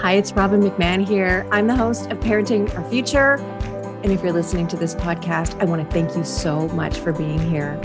[0.00, 1.46] Hi, it's Robin McMahon here.
[1.50, 3.34] I'm the host of Parenting Our Future.
[4.02, 7.12] And if you're listening to this podcast, I want to thank you so much for
[7.12, 7.78] being here.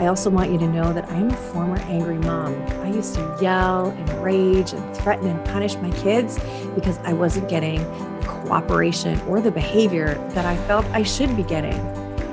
[0.00, 2.60] I also want you to know that I'm a former angry mom.
[2.82, 6.36] I used to yell and rage and threaten and punish my kids
[6.74, 7.78] because I wasn't getting
[8.18, 11.78] the cooperation or the behavior that I felt I should be getting.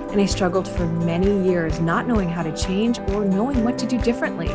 [0.09, 3.85] And I struggled for many years not knowing how to change or knowing what to
[3.85, 4.49] do differently.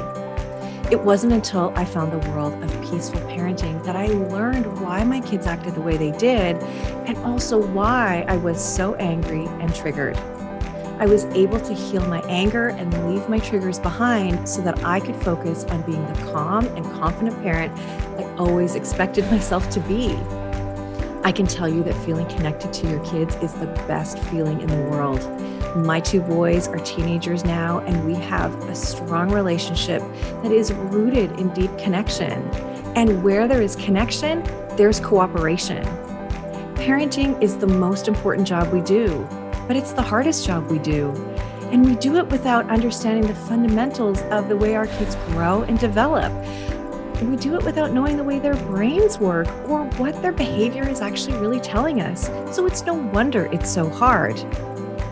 [0.90, 5.20] It wasn't until I found the world of peaceful parenting that I learned why my
[5.20, 6.56] kids acted the way they did
[7.06, 10.16] and also why I was so angry and triggered.
[10.98, 15.00] I was able to heal my anger and leave my triggers behind so that I
[15.00, 17.76] could focus on being the calm and confident parent
[18.18, 20.14] I always expected myself to be.
[21.24, 24.68] I can tell you that feeling connected to your kids is the best feeling in
[24.68, 25.20] the world.
[25.74, 30.02] My two boys are teenagers now, and we have a strong relationship
[30.44, 32.48] that is rooted in deep connection.
[32.94, 34.44] And where there is connection,
[34.76, 35.84] there's cooperation.
[36.76, 39.26] Parenting is the most important job we do,
[39.66, 41.10] but it's the hardest job we do.
[41.72, 45.76] And we do it without understanding the fundamentals of the way our kids grow and
[45.76, 46.32] develop.
[47.20, 51.00] We do it without knowing the way their brains work or what their behavior is
[51.00, 52.26] actually really telling us.
[52.54, 54.38] So it's no wonder it's so hard.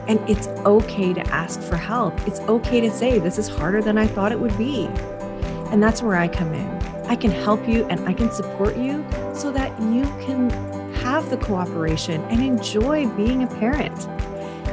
[0.08, 2.18] And it's okay to ask for help.
[2.26, 4.86] It's okay to say, this is harder than I thought it would be.
[5.70, 6.68] And that's where I come in.
[7.06, 10.50] I can help you and I can support you so that you can
[10.94, 14.08] have the cooperation and enjoy being a parent.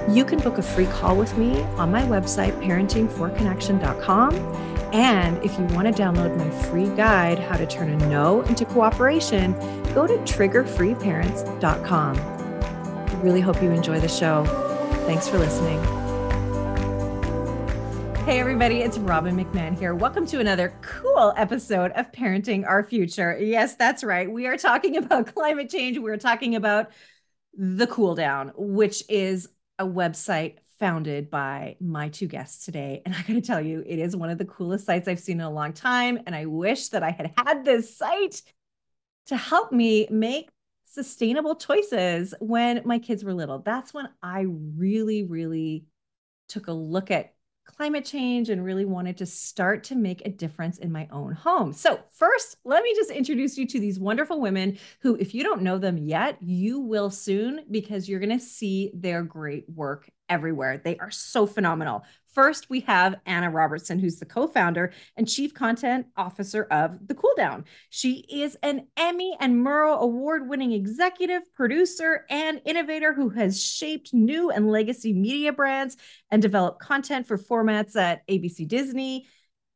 [0.09, 4.35] You can book a free call with me on my website, parentingforconnection.com.
[4.93, 8.65] And if you want to download my free guide, How to Turn a No into
[8.65, 9.53] Cooperation,
[9.93, 12.17] go to triggerfreeparents.com.
[12.17, 14.68] I really hope you enjoy the show.
[15.09, 15.83] Thanks for listening.
[18.25, 19.95] Hey, everybody, it's Robin McMahon here.
[19.95, 23.35] Welcome to another cool episode of Parenting Our Future.
[23.39, 24.31] Yes, that's right.
[24.31, 25.97] We are talking about climate change.
[25.97, 26.91] We're talking about
[27.57, 29.49] the cool down, which is
[29.79, 33.01] a website founded by my two guests today.
[33.03, 35.39] And I got to tell you, it is one of the coolest sites I've seen
[35.39, 36.19] in a long time.
[36.27, 38.43] And I wish that I had had this site
[39.25, 40.49] to help me make
[40.89, 43.59] sustainable choices when my kids were little.
[43.59, 45.85] That's when I really, really
[46.47, 47.33] took a look at
[47.65, 51.71] climate change and really wanted to start to make a difference in my own home.
[51.71, 55.61] So, first, let me just introduce you to these wonderful women who, if you don't
[55.61, 60.77] know them yet, you will soon because you're going to see their great work everywhere.
[60.77, 62.03] They are so phenomenal.
[62.33, 67.15] First, we have Anna Robertson, who's the co founder and chief content officer of The
[67.15, 67.65] Cool Down.
[67.89, 74.13] She is an Emmy and Murrow award winning executive, producer, and innovator who has shaped
[74.13, 75.97] new and legacy media brands
[76.29, 79.25] and developed content for formats at ABC Disney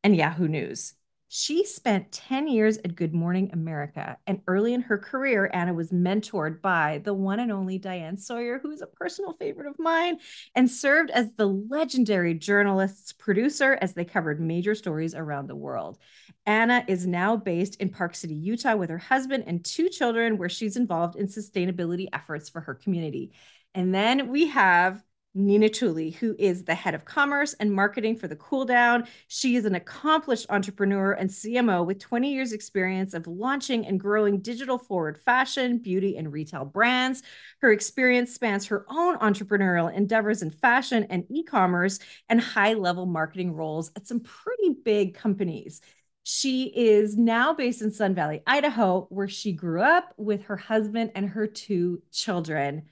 [0.03, 0.94] and Yahoo News.
[1.35, 5.89] She spent 10 years at Good Morning America, and early in her career, Anna was
[5.89, 10.19] mentored by the one and only Diane Sawyer, who's a personal favorite of mine,
[10.53, 15.97] and served as the legendary journalist's producer as they covered major stories around the world.
[16.45, 20.49] Anna is now based in Park City, Utah, with her husband and two children, where
[20.49, 23.31] she's involved in sustainability efforts for her community.
[23.73, 25.01] And then we have
[25.35, 29.07] Nina Tooly, who is the head of commerce and marketing for the Cool Down.
[29.27, 34.41] She is an accomplished entrepreneur and CMO with 20 years experience of launching and growing
[34.41, 37.23] digital forward fashion, beauty, and retail brands.
[37.61, 41.97] Her experience spans her own entrepreneurial endeavors in fashion and e-commerce
[42.29, 45.81] and high-level marketing roles at some pretty big companies.
[46.22, 51.11] She is now based in Sun Valley, Idaho, where she grew up with her husband
[51.16, 52.83] and her two children.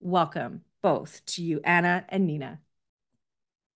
[0.00, 2.60] Welcome both to you, Anna and Nina.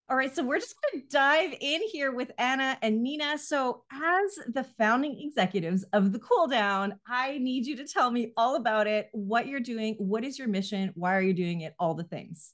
[0.08, 3.36] All right, so we're just going to dive in here with Anna and Nina.
[3.38, 8.32] So, as the founding executives of the Cool Down, I need you to tell me
[8.36, 11.74] all about it, what you're doing, what is your mission, why are you doing it,
[11.80, 12.52] all the things.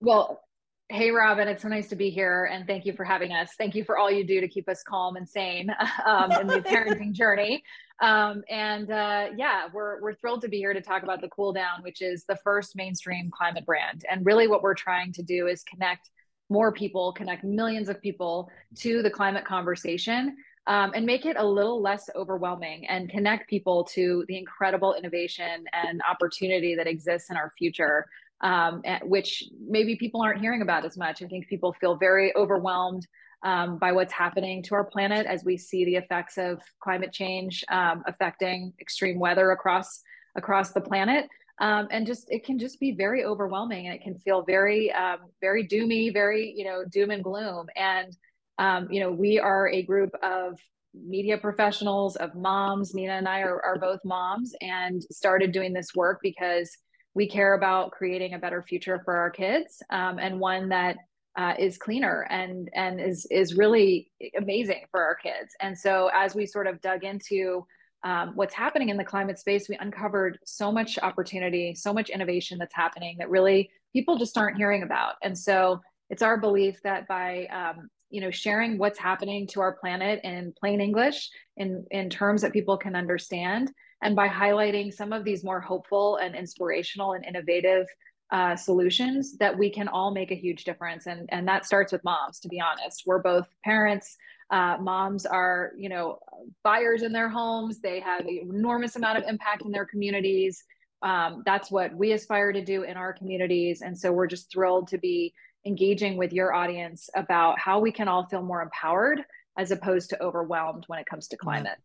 [0.00, 0.40] Well,
[0.88, 3.50] hey, Robin, it's so nice to be here, and thank you for having us.
[3.58, 5.68] Thank you for all you do to keep us calm and sane
[6.06, 7.62] um, in the parenting journey.
[8.00, 11.52] Um, and uh, yeah, we're we're thrilled to be here to talk about the Cool
[11.52, 14.04] Down, which is the first mainstream climate brand.
[14.10, 16.10] And really, what we're trying to do is connect
[16.50, 20.36] more people, connect millions of people to the climate conversation.
[20.66, 25.62] Um, and make it a little less overwhelming and connect people to the incredible innovation
[25.74, 28.06] and opportunity that exists in our future,
[28.40, 31.20] um, which maybe people aren't hearing about as much.
[31.22, 33.06] I think people feel very overwhelmed
[33.44, 37.62] um, by what's happening to our planet as we see the effects of climate change
[37.70, 40.00] um, affecting extreme weather across
[40.36, 41.28] across the planet.
[41.60, 45.18] Um, and just it can just be very overwhelming and it can feel very um,
[45.40, 47.66] very doomy, very you know doom and gloom.
[47.76, 48.16] And
[48.58, 50.58] um, you know we are a group of
[50.94, 52.94] media professionals, of moms.
[52.94, 56.70] Nina and I are, are both moms and started doing this work because
[57.14, 60.96] we care about creating a better future for our kids um, and one that
[61.36, 65.54] uh, is cleaner and and is is really amazing for our kids.
[65.60, 67.66] And so as we sort of dug into
[68.04, 72.58] um, what's happening in the climate space, we uncovered so much opportunity, so much innovation
[72.58, 75.14] that's happening that really people just aren't hearing about.
[75.22, 79.72] And so it's our belief that by um, you know sharing what's happening to our
[79.72, 83.72] planet in plain English, in in terms that people can understand,
[84.02, 87.86] and by highlighting some of these more hopeful and inspirational and innovative
[88.34, 91.06] uh, solutions, that we can all make a huge difference.
[91.06, 92.40] And and that starts with moms.
[92.40, 94.16] To be honest, we're both parents.
[94.50, 96.18] Uh, moms are, you know,
[96.64, 97.78] buyers in their homes.
[97.78, 100.64] They have an enormous amount of impact in their communities.
[101.00, 103.82] Um, that's what we aspire to do in our communities.
[103.82, 105.32] And so we're just thrilled to be
[105.64, 109.20] engaging with your audience about how we can all feel more empowered
[109.56, 111.78] as opposed to overwhelmed when it comes to climate.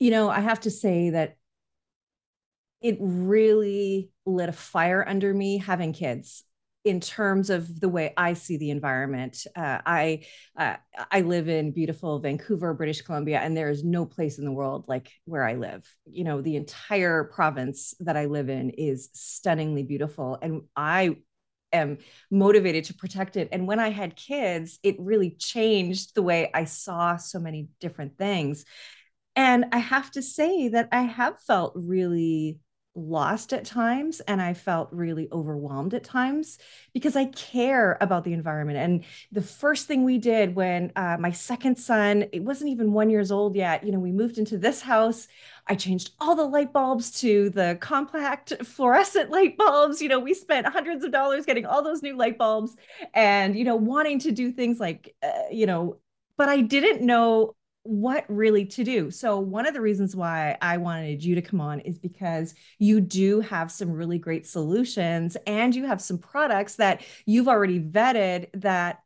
[0.00, 1.36] You know, I have to say that
[2.80, 6.44] it really lit a fire under me having kids
[6.84, 9.46] in terms of the way I see the environment.
[9.54, 10.24] Uh, I
[10.56, 10.76] uh,
[11.10, 14.84] I live in beautiful Vancouver, British Columbia, and there is no place in the world
[14.88, 15.84] like where I live.
[16.06, 21.16] You know, the entire province that I live in is stunningly beautiful, and I
[21.72, 21.98] am
[22.30, 23.48] motivated to protect it.
[23.52, 28.16] And when I had kids, it really changed the way I saw so many different
[28.16, 28.64] things.
[29.36, 32.60] And I have to say that I have felt really
[32.98, 36.58] lost at times and I felt really overwhelmed at times
[36.92, 38.78] because I care about the environment.
[38.78, 43.08] And the first thing we did when uh, my second son, it wasn't even one
[43.08, 45.28] years old yet, you know, we moved into this house.
[45.66, 50.02] I changed all the light bulbs to the compact fluorescent light bulbs.
[50.02, 52.74] You know, we spent hundreds of dollars getting all those new light bulbs
[53.14, 55.98] and, you know, wanting to do things like, uh, you know,
[56.36, 57.54] but I didn't know
[57.88, 59.10] what really to do.
[59.10, 63.00] So, one of the reasons why I wanted you to come on is because you
[63.00, 68.48] do have some really great solutions and you have some products that you've already vetted
[68.60, 68.98] that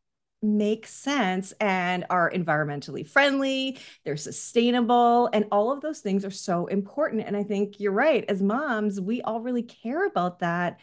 [0.43, 6.67] make sense and are environmentally friendly, they're sustainable, and all of those things are so
[6.67, 7.23] important.
[7.25, 8.25] And I think you're right.
[8.29, 10.81] As moms, we all really care about that.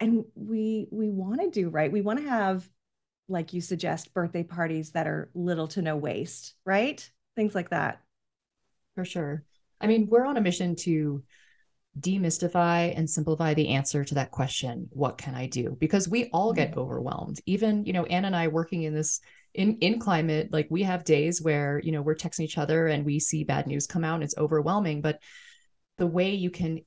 [0.00, 1.92] And we we want to do right.
[1.92, 2.68] We want to have
[3.28, 7.08] like you suggest birthday parties that are little to no waste, right?
[7.38, 8.00] Things like that.
[8.96, 9.44] For sure.
[9.80, 11.22] I mean, we're on a mission to
[12.00, 16.52] demystify and simplify the answer to that question what can i do because we all
[16.52, 16.80] get mm-hmm.
[16.80, 19.20] overwhelmed even you know ann and i working in this
[19.54, 23.04] in in climate like we have days where you know we're texting each other and
[23.04, 25.18] we see bad news come out and it's overwhelming but
[25.96, 26.80] the way you can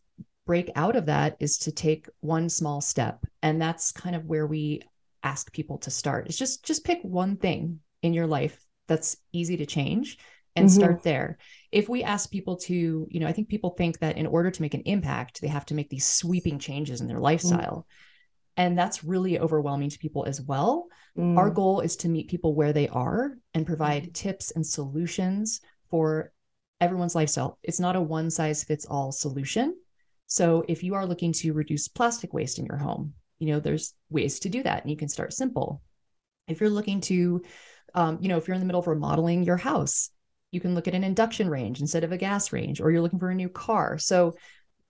[0.45, 4.47] break out of that is to take one small step and that's kind of where
[4.47, 4.81] we
[5.23, 9.57] ask people to start it's just just pick one thing in your life that's easy
[9.57, 10.17] to change
[10.55, 10.79] and mm-hmm.
[10.79, 11.37] start there.
[11.71, 14.61] If we ask people to, you know, I think people think that in order to
[14.61, 17.23] make an impact, they have to make these sweeping changes in their mm.
[17.23, 17.87] lifestyle.
[17.87, 17.95] Mm.
[18.57, 20.87] And that's really overwhelming to people as well.
[21.17, 21.37] Mm.
[21.37, 24.13] Our goal is to meet people where they are and provide mm.
[24.13, 26.33] tips and solutions for
[26.81, 27.57] everyone's lifestyle.
[27.63, 29.77] It's not a one size fits all solution.
[30.27, 33.93] So if you are looking to reduce plastic waste in your home, you know, there's
[34.09, 35.81] ways to do that and you can start simple.
[36.47, 37.41] If you're looking to,
[37.93, 40.09] um, you know, if you're in the middle of remodeling your house,
[40.51, 43.19] you can look at an induction range instead of a gas range or you're looking
[43.19, 44.35] for a new car so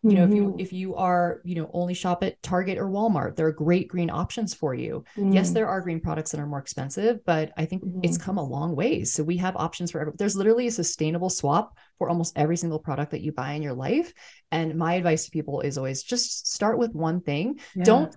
[0.03, 0.31] you know mm-hmm.
[0.31, 0.59] if you mm-hmm.
[0.59, 4.09] if you are you know only shop at target or walmart there are great green
[4.09, 5.33] options for you mm.
[5.33, 7.99] yes there are green products that are more expensive but i think mm-hmm.
[8.01, 11.29] it's come a long ways so we have options for every, there's literally a sustainable
[11.29, 14.11] swap for almost every single product that you buy in your life
[14.51, 17.83] and my advice to people is always just start with one thing yeah.
[17.83, 18.15] don't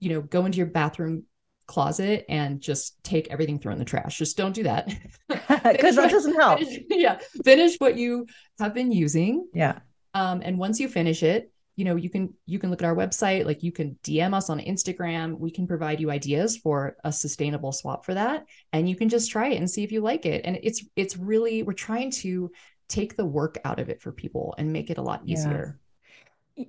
[0.00, 1.24] you know go into your bathroom
[1.66, 4.18] closet and just take everything throw in the trash.
[4.18, 4.92] Just don't do that.
[5.62, 6.60] Because that doesn't help.
[6.60, 7.18] Finish, yeah.
[7.44, 8.26] Finish what you
[8.58, 9.46] have been using.
[9.54, 9.80] Yeah.
[10.14, 12.94] Um, and once you finish it, you know, you can you can look at our
[12.94, 15.38] website, like you can DM us on Instagram.
[15.38, 18.44] We can provide you ideas for a sustainable swap for that.
[18.72, 20.42] And you can just try it and see if you like it.
[20.44, 22.50] And it's it's really we're trying to
[22.88, 25.80] take the work out of it for people and make it a lot easier.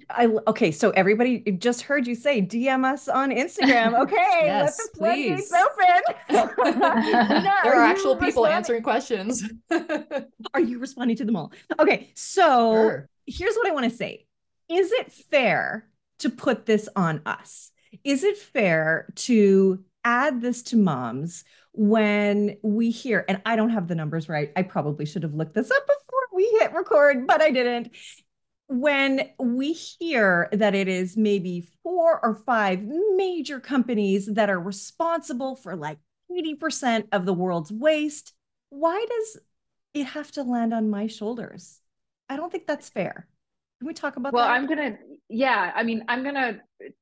[0.10, 3.94] I okay, so everybody just heard you say DM us on Instagram.
[4.04, 6.02] Okay, yes, let the floodgates open.
[7.64, 9.44] there are actual people answering questions.
[10.54, 11.52] are you responding to them all?
[11.80, 13.10] Okay, so sure.
[13.26, 14.26] here's what I want to say:
[14.70, 15.88] Is it fair
[16.20, 17.72] to put this on us?
[18.04, 23.24] Is it fair to add this to moms when we hear?
[23.28, 24.52] And I don't have the numbers right.
[24.56, 27.92] I probably should have looked this up before we hit record, but I didn't
[28.80, 32.82] when we hear that it is maybe four or five
[33.16, 36.00] major companies that are responsible for like
[36.32, 38.34] 80% of the world's waste,
[38.70, 39.40] why does
[39.94, 41.80] it have to land on my shoulders.
[42.30, 43.28] I don't think that's fair.
[43.80, 44.50] Can we talk about well, that?
[44.50, 44.98] Well, I'm going to,
[45.30, 46.60] yeah, I mean, I'm going to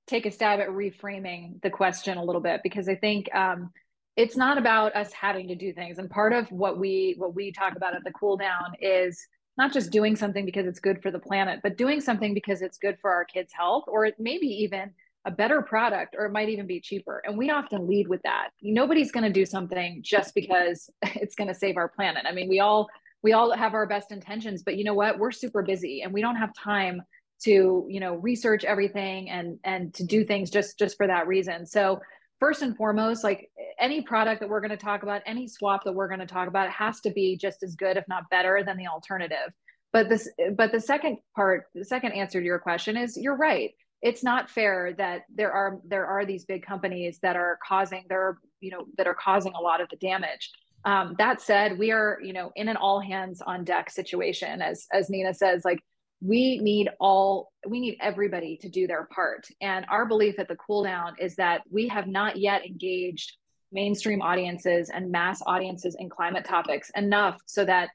[0.07, 3.71] take a stab at reframing the question a little bit because I think um,
[4.17, 5.99] it's not about us having to do things.
[5.99, 9.25] And part of what we, what we talk about at the cool down is
[9.57, 12.77] not just doing something because it's good for the planet, but doing something because it's
[12.77, 14.91] good for our kids' health, or it maybe even
[15.25, 17.21] a better product, or it might even be cheaper.
[17.25, 18.49] And we often lead with that.
[18.61, 22.25] Nobody's going to do something just because it's going to save our planet.
[22.27, 22.89] I mean, we all
[23.23, 25.19] we all have our best intentions, but you know what?
[25.19, 27.01] We're super busy and we don't have time
[27.43, 31.65] to you know research everything and and to do things just just for that reason.
[31.65, 32.01] So
[32.41, 35.93] first and foremost, like any product that we're going to talk about, any swap that
[35.93, 38.75] we're going to talk about, has to be just as good, if not better, than
[38.75, 39.53] the alternative.
[39.93, 43.71] But this, but the second part, the second answer to your question is, you're right.
[44.01, 48.39] It's not fair that there are there are these big companies that are causing there,
[48.59, 50.49] you know, that are causing a lot of the damage.
[50.83, 54.87] Um, that said, we are, you know, in an all hands on deck situation, as
[54.91, 55.79] as Nina says, like
[56.21, 60.55] we need all we need everybody to do their part and our belief at the
[60.55, 63.37] cool down is that we have not yet engaged
[63.71, 67.89] mainstream audiences and mass audiences in climate topics enough so that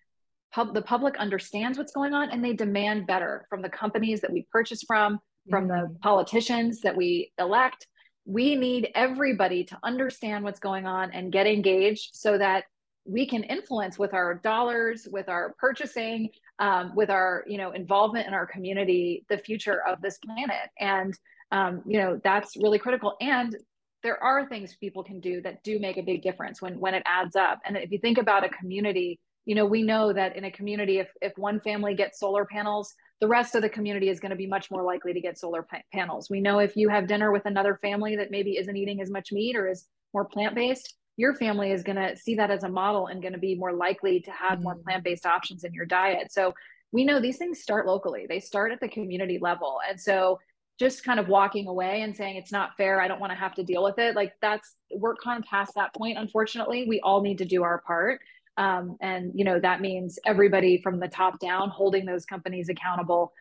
[0.52, 4.32] pub- the public understands what's going on and they demand better from the companies that
[4.32, 5.18] we purchase from
[5.48, 5.92] from mm-hmm.
[5.92, 7.86] the politicians that we elect
[8.24, 12.64] we need everybody to understand what's going on and get engaged so that
[13.04, 16.28] we can influence with our dollars with our purchasing
[16.58, 20.70] um, with our you know involvement in our community the future of this planet.
[20.78, 21.14] And
[21.52, 23.16] um, you know that's really critical.
[23.20, 23.56] And
[24.02, 27.02] there are things people can do that do make a big difference when when it
[27.06, 27.60] adds up.
[27.64, 30.98] And if you think about a community you know we know that in a community
[30.98, 34.36] if if one family gets solar panels the rest of the community is going to
[34.36, 36.28] be much more likely to get solar pa- panels.
[36.28, 39.32] We know if you have dinner with another family that maybe isn't eating as much
[39.32, 43.06] meat or is more plant-based your family is going to see that as a model
[43.06, 44.64] and going to be more likely to have mm.
[44.64, 46.32] more plant-based options in your diet.
[46.32, 46.54] So
[46.92, 48.26] we know these things start locally.
[48.28, 49.78] They start at the community level.
[49.88, 50.38] And so
[50.78, 53.00] just kind of walking away and saying it's not fair.
[53.00, 54.14] I don't want to have to deal with it.
[54.14, 56.86] Like that's we're kind of past that point unfortunately.
[56.88, 58.20] We all need to do our part.
[58.58, 63.32] Um, and you know that means everybody from the top down holding those companies accountable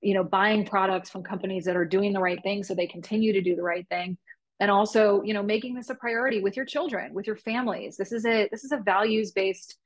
[0.00, 3.34] you know buying products from companies that are doing the right thing so they continue
[3.34, 4.16] to do the right thing
[4.62, 7.96] and also you know making this a priority with your children with your families.
[7.96, 9.76] This is a this is a values based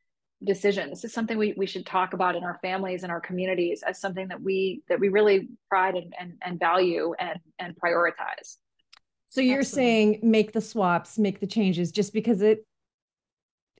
[0.44, 0.90] decision.
[0.90, 3.98] This is something we, we should talk about in our families and our communities as
[3.98, 8.58] something that we that we really pride and and, and value and and prioritize.
[9.28, 9.90] So you're Absolutely.
[9.90, 12.66] saying make the swaps make the changes just because it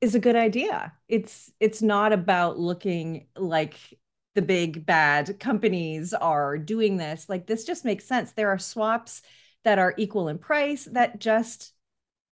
[0.01, 0.95] is a good idea.
[1.09, 3.77] It's it's not about looking like
[4.35, 7.29] the big bad companies are doing this.
[7.29, 8.33] Like this just makes sense.
[8.33, 9.21] There are swaps
[9.67, 11.73] that are equal in price that just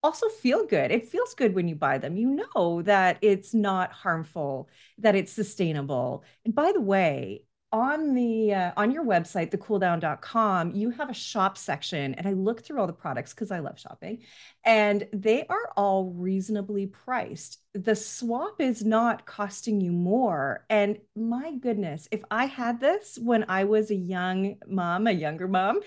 [0.03, 0.91] also feel good.
[0.91, 2.17] It feels good when you buy them.
[2.17, 6.25] You know that it's not harmful, that it's sustainable.
[6.43, 11.57] And by the way, on the uh, on your website thecooldown.com you have a shop
[11.57, 14.19] section and i look through all the products because i love shopping
[14.63, 17.57] and they are all reasonably priced.
[17.73, 23.45] The swap is not costing you more and my goodness if i had this when
[23.49, 25.79] i was a young mom a younger mom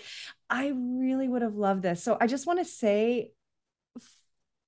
[0.49, 2.03] i really would have loved this.
[2.03, 3.33] So i just want to say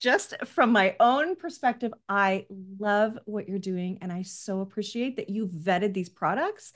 [0.00, 2.46] just from my own perspective, I
[2.78, 3.98] love what you're doing.
[4.02, 6.72] And I so appreciate that you vetted these products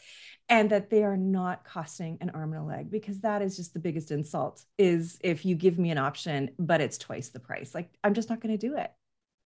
[0.49, 3.75] and that they are not costing an arm and a leg because that is just
[3.75, 7.75] the biggest insult is if you give me an option, but it's twice the price.
[7.75, 8.91] Like I'm just not going to do it.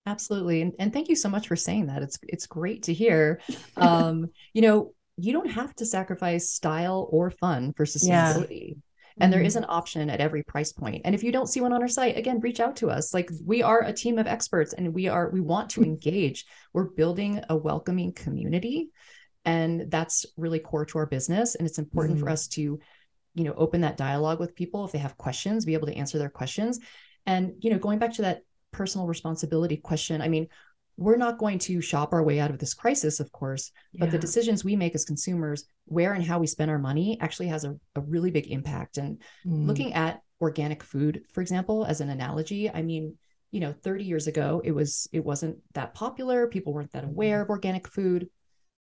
[0.06, 0.62] Absolutely.
[0.62, 2.04] And, and thank you so much for saying that.
[2.04, 3.40] It's it's great to hear.
[3.78, 8.70] Um, you know, you don't have to sacrifice style or fun for sustainability.
[8.70, 8.82] Yeah
[9.20, 9.64] and there is mm-hmm.
[9.64, 10.96] an option at every price point.
[10.96, 13.14] point and if you don't see one on our site again reach out to us
[13.14, 16.84] like we are a team of experts and we are we want to engage we're
[16.84, 18.90] building a welcoming community
[19.46, 22.26] and that's really core to our business and it's important mm-hmm.
[22.26, 22.80] for us to
[23.36, 26.18] you know open that dialogue with people if they have questions be able to answer
[26.18, 26.80] their questions
[27.26, 28.42] and you know going back to that
[28.72, 30.48] personal responsibility question i mean
[30.98, 34.20] we're not going to shop our way out of this crisis, of course, but the
[34.20, 37.76] decisions we make as consumers, where and how we spend our money, actually has a,
[37.96, 38.98] a really big impact.
[38.98, 39.66] And mm.
[39.66, 43.18] looking at organic food, for example, as an analogy, I mean,
[43.52, 46.48] you know, 30 years ago, it was it wasn't that popular.
[46.48, 48.30] People weren't that aware of organic food.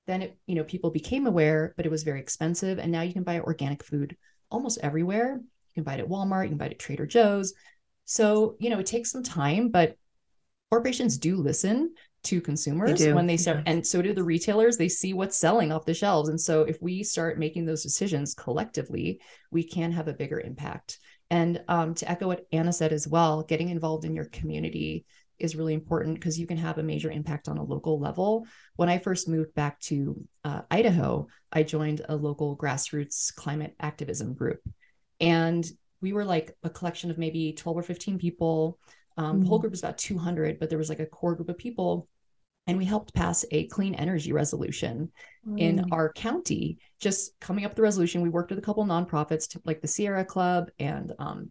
[0.06, 2.78] Then it, you know, people became aware, but it was very expensive.
[2.78, 4.18] And now you can buy organic food
[4.52, 5.40] almost everywhere.
[5.42, 7.54] You can buy it at Walmart, you can buy it at Trader Joe's.
[8.06, 9.96] So, you know, it takes some time, but
[10.74, 13.64] corporations do listen to consumers they when they start yeah.
[13.68, 16.82] and so do the retailers they see what's selling off the shelves and so if
[16.82, 20.98] we start making those decisions collectively we can have a bigger impact
[21.30, 25.06] and um, to echo what anna said as well getting involved in your community
[25.38, 28.46] is really important because you can have a major impact on a local level.
[28.76, 30.16] When I first moved back to
[30.46, 34.62] uh, Idaho, I joined a local grassroots climate activism group.
[35.20, 35.66] And
[36.02, 38.78] we were like a collection of maybe 12 or 15 people.
[39.18, 39.42] Um.
[39.42, 39.62] The whole mm-hmm.
[39.62, 42.08] group was about 200, but there was like a core group of people.
[42.66, 45.12] And we helped pass a clean energy resolution
[45.46, 45.60] mm.
[45.60, 46.78] in our county.
[46.98, 49.88] Just coming up with the resolution, we worked with a couple nonprofits, to, like the
[49.88, 51.50] Sierra Club and um,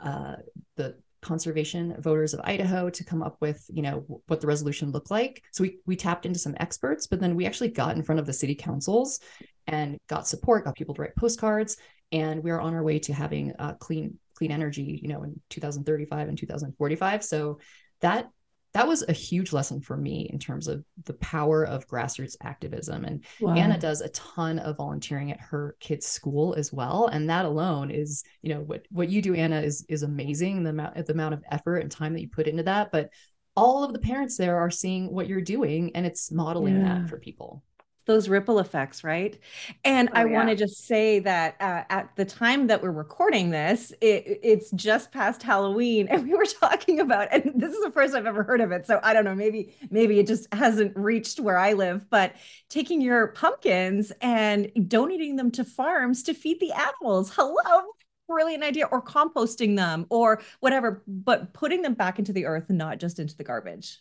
[0.00, 0.36] uh,
[0.76, 5.10] the conservation voters of Idaho to come up with, you know, what the resolution looked
[5.10, 5.42] like.
[5.50, 8.26] So we we tapped into some experts, but then we actually got in front of
[8.26, 9.18] the city councils
[9.66, 11.78] and got support, got people to write postcards,
[12.14, 15.40] and we are on our way to having uh, clean clean energy, you know, in
[15.50, 17.24] 2035 and 2045.
[17.24, 17.58] So
[18.00, 18.30] that
[18.72, 23.04] that was a huge lesson for me in terms of the power of grassroots activism.
[23.04, 23.54] And wow.
[23.54, 27.06] Anna does a ton of volunteering at her kids' school as well.
[27.06, 30.62] And that alone is, you know, what what you do, Anna, is is amazing.
[30.62, 32.92] The amount the amount of effort and time that you put into that.
[32.92, 33.10] But
[33.56, 37.00] all of the parents there are seeing what you're doing and it's modeling yeah.
[37.00, 37.62] that for people
[38.06, 39.38] those ripple effects, right?
[39.84, 40.32] And oh, I yeah.
[40.32, 44.70] want to just say that uh, at the time that we're recording this, it, it's
[44.72, 48.42] just past Halloween, and we were talking about, and this is the first I've ever
[48.42, 48.86] heard of it.
[48.86, 52.08] So I don't know, maybe maybe it just hasn't reached where I live.
[52.10, 52.34] But
[52.68, 57.32] taking your pumpkins and donating them to farms to feed the animals.
[57.34, 57.82] Hello,
[58.28, 58.86] brilliant idea.
[58.86, 63.18] Or composting them, or whatever, but putting them back into the earth, and not just
[63.18, 63.98] into the garbage.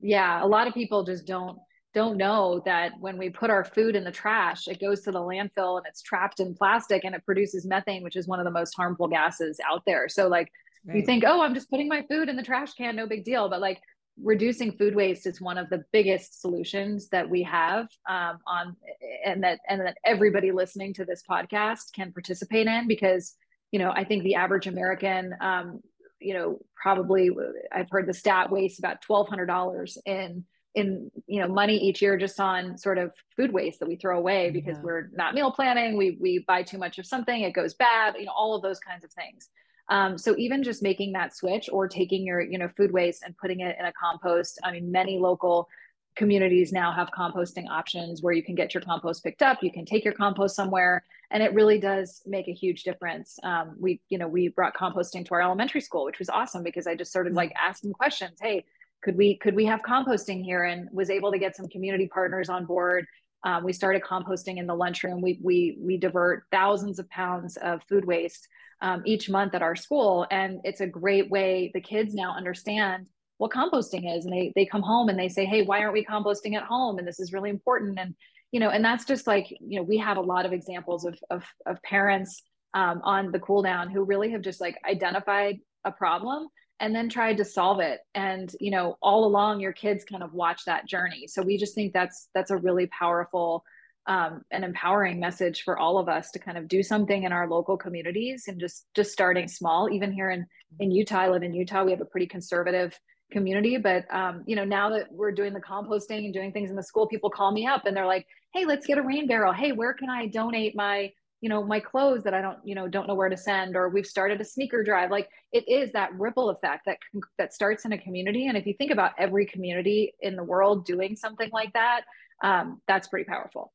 [0.00, 1.58] Yeah, a lot of people just don't
[1.94, 5.20] don't know that when we put our food in the trash, it goes to the
[5.20, 8.50] landfill and it's trapped in plastic and it produces methane, which is one of the
[8.50, 10.08] most harmful gases out there.
[10.08, 10.50] So, like,
[10.86, 10.96] right.
[10.96, 13.48] you think, oh, I'm just putting my food in the trash can, no big deal.
[13.48, 13.80] But, like,
[14.20, 18.76] reducing food waste is one of the biggest solutions that we have um, on
[19.24, 23.34] and that and that everybody listening to this podcast can participate in because
[23.70, 25.80] you know i think the average american um,
[26.20, 27.30] you know probably
[27.72, 32.40] i've heard the stat wastes about $1200 in in you know money each year just
[32.40, 34.82] on sort of food waste that we throw away because yeah.
[34.82, 38.24] we're not meal planning we we buy too much of something it goes bad you
[38.24, 39.50] know all of those kinds of things
[39.88, 43.36] um, so even just making that switch or taking your you know food waste and
[43.36, 45.68] putting it in a compost i mean many local
[46.14, 49.84] communities now have composting options where you can get your compost picked up you can
[49.84, 54.16] take your compost somewhere and it really does make a huge difference um, we you
[54.16, 57.30] know we brought composting to our elementary school which was awesome because i just started
[57.30, 57.38] mm-hmm.
[57.38, 58.64] like asking questions hey
[59.02, 60.64] could we could we have composting here?
[60.64, 63.06] And was able to get some community partners on board.
[63.44, 65.20] Um, we started composting in the lunchroom.
[65.20, 68.46] We we we divert thousands of pounds of food waste
[68.80, 70.26] um, each month at our school.
[70.30, 74.24] And it's a great way the kids now understand what composting is.
[74.24, 76.98] And they they come home and they say hey why aren't we composting at home?
[76.98, 77.98] And this is really important.
[77.98, 78.14] And
[78.52, 81.18] you know and that's just like you know we have a lot of examples of
[81.30, 82.42] of, of parents
[82.74, 86.48] um, on the cool down who really have just like identified a problem
[86.82, 88.00] and then tried to solve it.
[88.14, 91.26] And you know all along your kids kind of watch that journey.
[91.28, 93.64] So we just think that's that's a really powerful
[94.06, 97.48] um, and empowering message for all of us to kind of do something in our
[97.48, 99.88] local communities and just just starting small.
[99.90, 100.44] Even here in
[100.80, 102.98] in utah i live in utah we have a pretty conservative
[103.30, 103.78] community.
[103.78, 106.82] But um, you know now that we're doing the composting and doing things in the
[106.82, 109.52] school people call me up and they're like hey let's get a rain barrel.
[109.52, 111.12] Hey where can i donate my
[111.42, 113.90] you know my clothes that i don't you know don't know where to send or
[113.90, 116.96] we've started a sneaker drive like it is that ripple effect that
[117.36, 118.46] that starts in a community.
[118.46, 122.02] And if you think about every community in the world doing something like that
[122.42, 123.72] um, that's pretty powerful.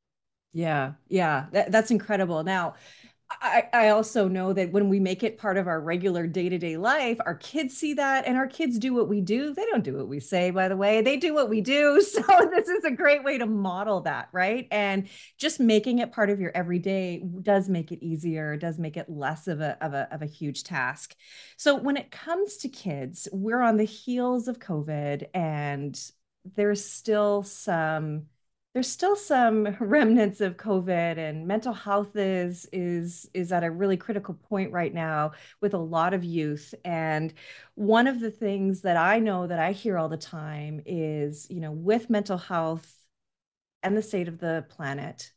[0.53, 2.43] Yeah yeah that, that's incredible.
[2.43, 2.75] Now
[3.29, 7.17] I, I also know that when we make it part of our regular day-to-day life
[7.25, 9.53] our kids see that and our kids do what we do.
[9.53, 11.01] They don't do what we say by the way.
[11.01, 12.01] They do what we do.
[12.17, 14.67] So this is a great way to model that right?
[14.71, 19.09] And just making it part of your everyday does make it easier does make it
[19.09, 21.15] less of a, of a, of a huge task.
[21.57, 25.99] So when it comes to kids we're on the heels of covid and
[26.55, 28.27] there's still some
[28.77, 33.97] there's still some remnants of covid and mental health is is is at a really
[33.97, 36.75] critical point right now with a lot of youth.
[36.85, 37.33] And
[37.73, 41.59] one of the things that i know that i hear all the time is you
[41.59, 42.87] know with mental health
[43.81, 45.31] and the state of the planet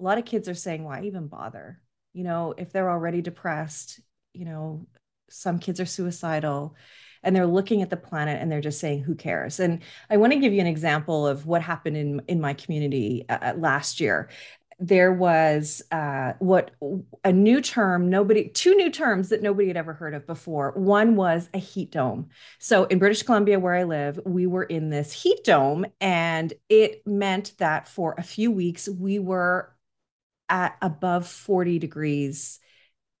[0.00, 1.80] a lot of kids are saying why even bother?
[2.12, 4.00] You know if they're already depressed
[4.32, 4.88] you know
[5.28, 6.74] some kids are suicidal
[7.22, 9.60] and they're looking at the planet and they're just saying who cares?
[9.60, 13.24] And i want to give you an example of what happened in in my community
[13.28, 14.28] uh, uh last year.
[14.82, 16.70] There was uh, what
[17.22, 20.72] a new term nobody two new terms that nobody had ever heard of before.
[20.72, 22.28] One was a heat dome.
[22.58, 27.06] So in british columbia where i live we were in this heat dome and it
[27.06, 29.74] meant that for a few weeks we were
[30.48, 32.58] at above 40 degrees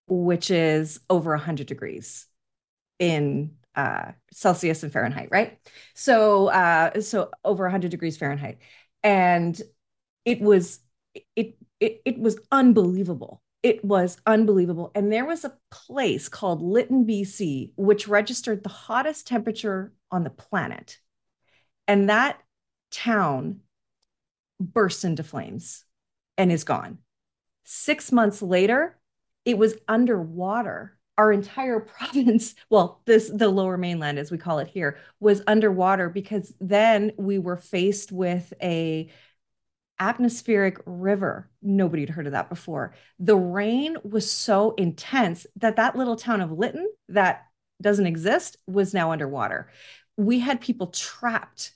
[0.08, 2.26] which is over 100 degrees
[2.98, 5.58] in uh, Celsius and Fahrenheit, right?
[5.94, 8.58] So, uh, so over 100 degrees Fahrenheit,
[9.02, 9.60] and
[10.24, 10.80] it was
[11.36, 13.42] it it it was unbelievable.
[13.62, 19.26] It was unbelievable, and there was a place called Lytton, BC, which registered the hottest
[19.26, 20.98] temperature on the planet,
[21.86, 22.40] and that
[22.90, 23.60] town
[24.58, 25.84] burst into flames
[26.36, 26.98] and is gone.
[27.64, 28.98] Six months later,
[29.44, 34.68] it was underwater our entire province well this the lower mainland as we call it
[34.68, 39.10] here was underwater because then we were faced with a
[40.00, 41.50] atmospheric river.
[41.60, 42.94] Nobody had heard of that before.
[43.18, 47.46] The rain was so intense that that little town of lytton that
[47.82, 49.70] doesn't exist was now underwater.
[50.16, 51.72] We had people trapped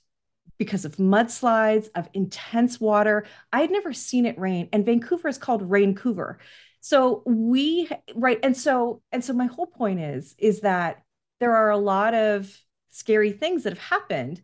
[0.56, 3.26] because of mudslides of intense water.
[3.52, 6.38] I had never seen it rain and vancouver is called raincouver
[6.84, 11.02] so we right and so and so my whole point is is that
[11.40, 12.54] there are a lot of
[12.90, 14.42] scary things that have happened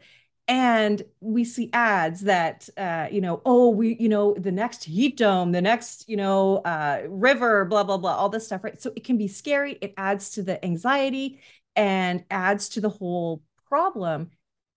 [0.48, 5.18] and we see ads that uh, you know oh we you know the next heat
[5.18, 8.80] dome the next you know uh, river blah blah blah all this stuff right?
[8.80, 11.40] So it can be scary it adds to the anxiety
[11.76, 14.30] and adds to the whole problem.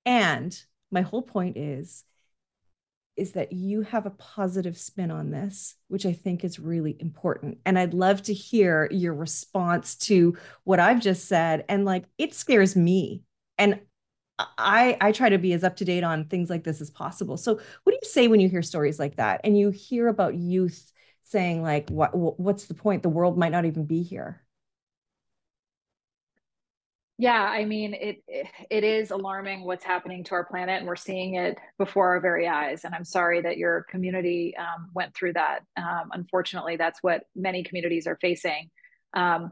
[0.05, 0.57] And
[0.91, 2.03] my whole point is
[3.15, 7.59] is that you have a positive spin on this, which I think is really important.
[7.65, 11.65] And I'd love to hear your response to what I've just said.
[11.69, 13.23] And like, it scares me.
[13.57, 13.81] And
[14.39, 17.37] I, I try to be as up to date on things like this as possible.
[17.37, 20.35] So, what do you say when you hear stories like that and you hear about
[20.35, 23.03] youth saying, like, what, what's the point?
[23.03, 24.42] The world might not even be here.
[27.19, 28.23] Yeah, I mean, it,
[28.71, 32.47] it is alarming what's happening to our planet, and we're seeing it before our very
[32.47, 32.85] eyes.
[32.85, 35.59] And I'm sorry that your community um, went through that.
[35.77, 38.71] Um, unfortunately, that's what many communities are facing.
[39.15, 39.51] Um,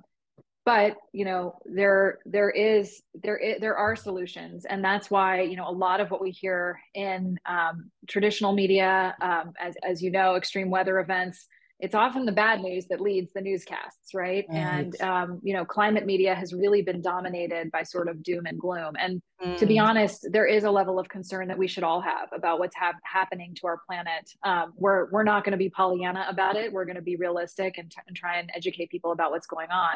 [0.66, 5.56] but you know, there there is there is, there are solutions, and that's why you
[5.56, 10.12] know a lot of what we hear in um, traditional media, um, as as you
[10.12, 11.48] know, extreme weather events
[11.82, 14.46] it's often the bad news that leads the newscasts, right?
[14.48, 14.58] right.
[14.58, 18.60] And um, you know, climate media has really been dominated by sort of doom and
[18.60, 18.94] gloom.
[19.00, 19.58] And mm.
[19.58, 19.84] to be mm.
[19.84, 22.94] honest, there is a level of concern that we should all have about what's ha-
[23.04, 24.32] happening to our planet.
[24.44, 26.72] Um, we're we're not going to be Pollyanna about it.
[26.72, 29.72] We're going to be realistic and, t- and try and educate people about what's going
[29.72, 29.96] on.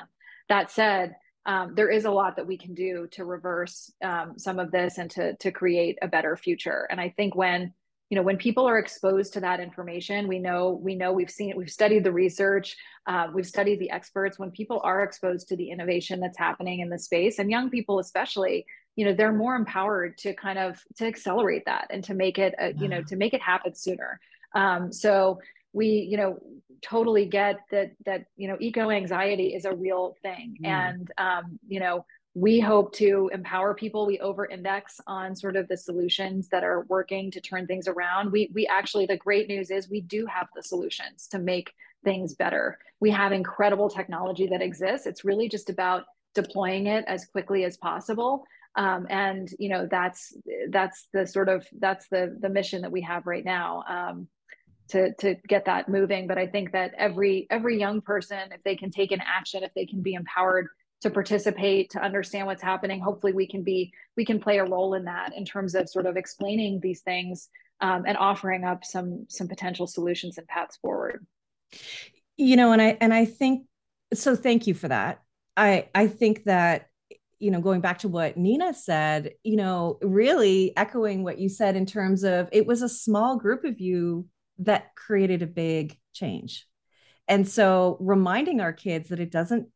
[0.49, 4.57] That said, um, there is a lot that we can do to reverse um, some
[4.57, 6.87] of this and to to create a better future.
[6.89, 7.73] And I think when
[8.09, 11.49] you know when people are exposed to that information we know we know we've seen
[11.49, 12.75] it we've studied the research
[13.07, 14.39] uh, we've studied the experts.
[14.39, 17.99] When people are exposed to the innovation that's happening in the space and young people
[17.99, 18.65] especially
[18.95, 22.55] you know they're more empowered to kind of to accelerate that and to make it
[22.59, 24.19] a, you know to make it happen sooner.
[24.53, 25.39] Um, so
[25.73, 26.39] we you know
[26.81, 30.57] totally get that that you know eco anxiety is a real thing.
[30.63, 30.67] Mm.
[30.67, 34.05] and um, you know we hope to empower people.
[34.05, 38.29] We over index on sort of the solutions that are working to turn things around.
[38.29, 41.71] We we actually the great news is we do have the solutions to make
[42.03, 42.77] things better.
[42.99, 45.07] We have incredible technology that exists.
[45.07, 48.45] It's really just about deploying it as quickly as possible.
[48.75, 50.35] Um, and you know that's
[50.69, 54.27] that's the sort of that's the the mission that we have right now um,
[54.89, 56.27] to to get that moving.
[56.27, 59.73] But i think that every every young person if they can take an action if
[59.73, 60.67] they can be empowered
[61.05, 62.99] to participate to understand what's happening.
[62.99, 66.07] Hopefully we can be we can play a role in that in terms of sort
[66.07, 67.47] of explaining these things
[67.79, 71.23] um, and offering up some some potential solutions and paths forward.
[72.37, 73.67] You know and i and i think
[74.13, 75.21] so thank you for that.
[75.55, 76.87] I i think that
[77.37, 81.75] you know going back to what nina said you know really echoing what you said
[81.75, 84.27] in terms of it was a small group of you
[84.59, 86.65] that created a big change.
[87.27, 89.67] And so reminding our kids that it doesn't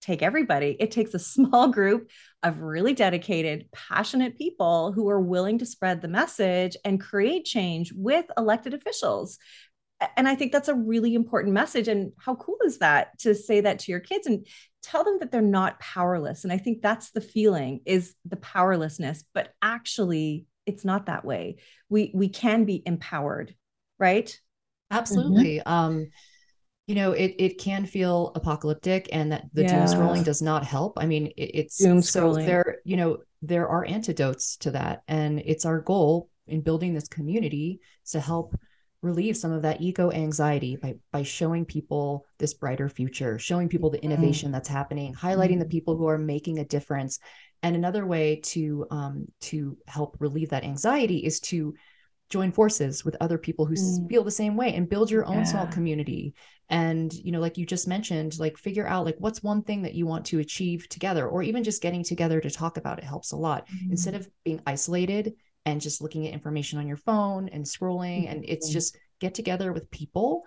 [0.00, 0.76] take everybody.
[0.78, 2.10] It takes a small group
[2.42, 7.92] of really dedicated, passionate people who are willing to spread the message and create change
[7.94, 9.38] with elected officials.
[10.16, 11.88] And I think that's a really important message.
[11.88, 14.46] And how cool is that to say that to your kids and
[14.82, 16.44] tell them that they're not powerless?
[16.44, 21.56] And I think that's the feeling is the powerlessness, but actually it's not that way.
[21.88, 23.54] We we can be empowered,
[23.98, 24.34] right?
[24.90, 25.58] Absolutely.
[25.58, 25.72] Mm-hmm.
[25.72, 26.06] Um
[26.90, 29.86] you know it it can feel apocalyptic and that the yeah.
[29.86, 33.68] doom scrolling does not help i mean it, it's doom so there you know there
[33.68, 37.78] are antidotes to that and it's our goal in building this community
[38.10, 38.56] to help
[39.02, 43.88] relieve some of that eco anxiety by by showing people this brighter future showing people
[43.88, 44.10] the mm-hmm.
[44.10, 44.54] innovation mm-hmm.
[44.54, 45.60] that's happening highlighting mm-hmm.
[45.60, 47.20] the people who are making a difference
[47.62, 51.72] and another way to um to help relieve that anxiety is to
[52.30, 54.08] join forces with other people who mm.
[54.08, 55.44] feel the same way and build your own yeah.
[55.44, 56.32] small community
[56.70, 59.94] and you know like you just mentioned like figure out like what's one thing that
[59.94, 63.32] you want to achieve together or even just getting together to talk about it helps
[63.32, 63.90] a lot mm.
[63.90, 65.34] instead of being isolated
[65.66, 68.32] and just looking at information on your phone and scrolling mm-hmm.
[68.32, 68.74] and it's mm-hmm.
[68.74, 70.44] just get together with people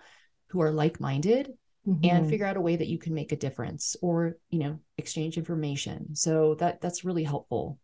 [0.48, 1.52] who are like-minded
[1.86, 2.04] mm-hmm.
[2.04, 5.36] and figure out a way that you can make a difference or you know exchange
[5.36, 7.78] information so that that's really helpful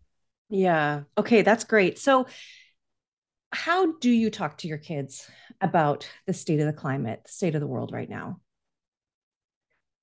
[0.49, 2.27] yeah okay that's great so
[3.53, 5.29] how do you talk to your kids
[5.61, 8.41] about the state of the climate the state of the world right now?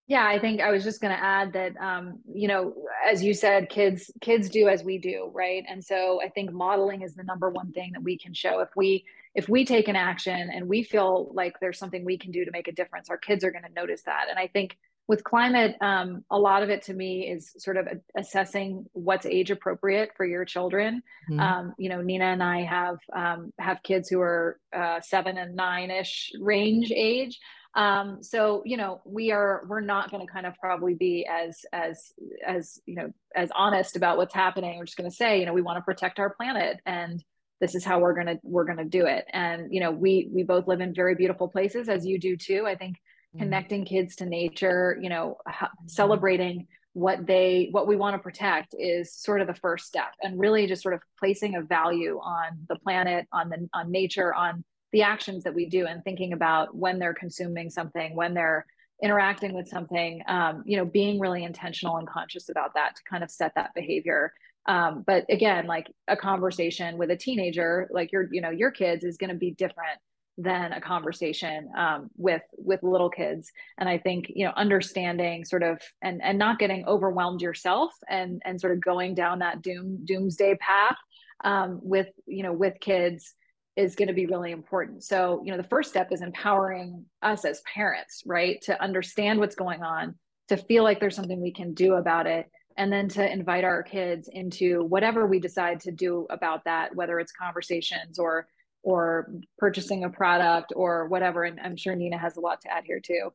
[0.08, 2.74] Yeah i think i was just going to add that um, you know
[3.10, 5.64] as you said kids kids do as we do right?
[5.70, 8.60] And so i think modeling is the number one thing that we can show.
[8.60, 9.06] If we
[9.36, 12.52] if we take an action and we feel like there's something we can do to
[12.52, 14.28] make a difference our kids are going to notice that.
[14.30, 14.78] And i think
[15.08, 19.52] with climate um, a lot of it to me is sort of assessing what's age
[19.52, 21.02] appropriate for your children.
[21.30, 21.40] Mm-hmm.
[21.40, 25.56] um, you know nina and i have um, have kids who are uh, seven and
[25.56, 27.40] nine ish range age.
[27.76, 31.66] Um, so you know we are we're not going to kind of probably be as
[31.72, 32.12] as
[32.46, 34.78] as you know as honest about what's happening.
[34.78, 37.24] We're just going to say you know we want to protect our planet and
[37.60, 39.26] this is how we're going to we're going to do it.
[39.32, 42.66] And you know we we both live in very beautiful places as you do too.
[42.66, 42.98] I think
[43.38, 43.44] mm-hmm.
[43.44, 45.66] connecting kids to nature you know mm-hmm.
[45.88, 50.40] celebrating what they what we want to protect is sort of the first step and
[50.40, 54.64] really just sort of placing a value on the planet on the on nature on
[54.94, 58.66] the actions that we do and thinking about when they're consuming something when they're
[59.04, 63.24] interacting with something um, you know being really intentional and conscious about that to kind
[63.24, 64.34] of set that behavior
[64.66, 69.04] um, but again like a conversation with a teenager like your you know your kids
[69.04, 70.00] is going to be different
[70.38, 75.64] than a conversation um, with with little kids and i think you know understanding sort
[75.64, 80.00] of and and not getting overwhelmed yourself and and sort of going down that doom
[80.06, 80.98] doomsday path
[81.44, 83.34] um, with you know with kids
[83.78, 85.04] is going to be really important.
[85.04, 88.60] So, you know, the first step is empowering us as parents, right?
[88.64, 90.16] To understand what's going on,
[90.48, 93.84] to feel like there's something we can do about it, and then to invite our
[93.84, 98.48] kids into whatever we decide to do about that, whether it's conversations or
[98.84, 101.44] or purchasing a product or whatever.
[101.44, 103.32] And I'm sure Nina has a lot to add here too.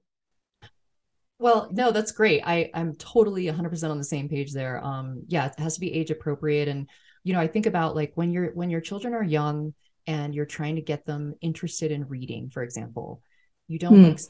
[1.39, 2.43] Well, no, that's great.
[2.45, 4.83] I I'm totally 100% on the same page there.
[4.85, 6.89] Um yeah, it has to be age appropriate and
[7.25, 9.75] you know, I think about like when you're when your children are young,
[10.07, 13.23] and you're trying to get them interested in reading, for example,
[13.69, 14.09] you don't mm.
[14.11, 14.21] like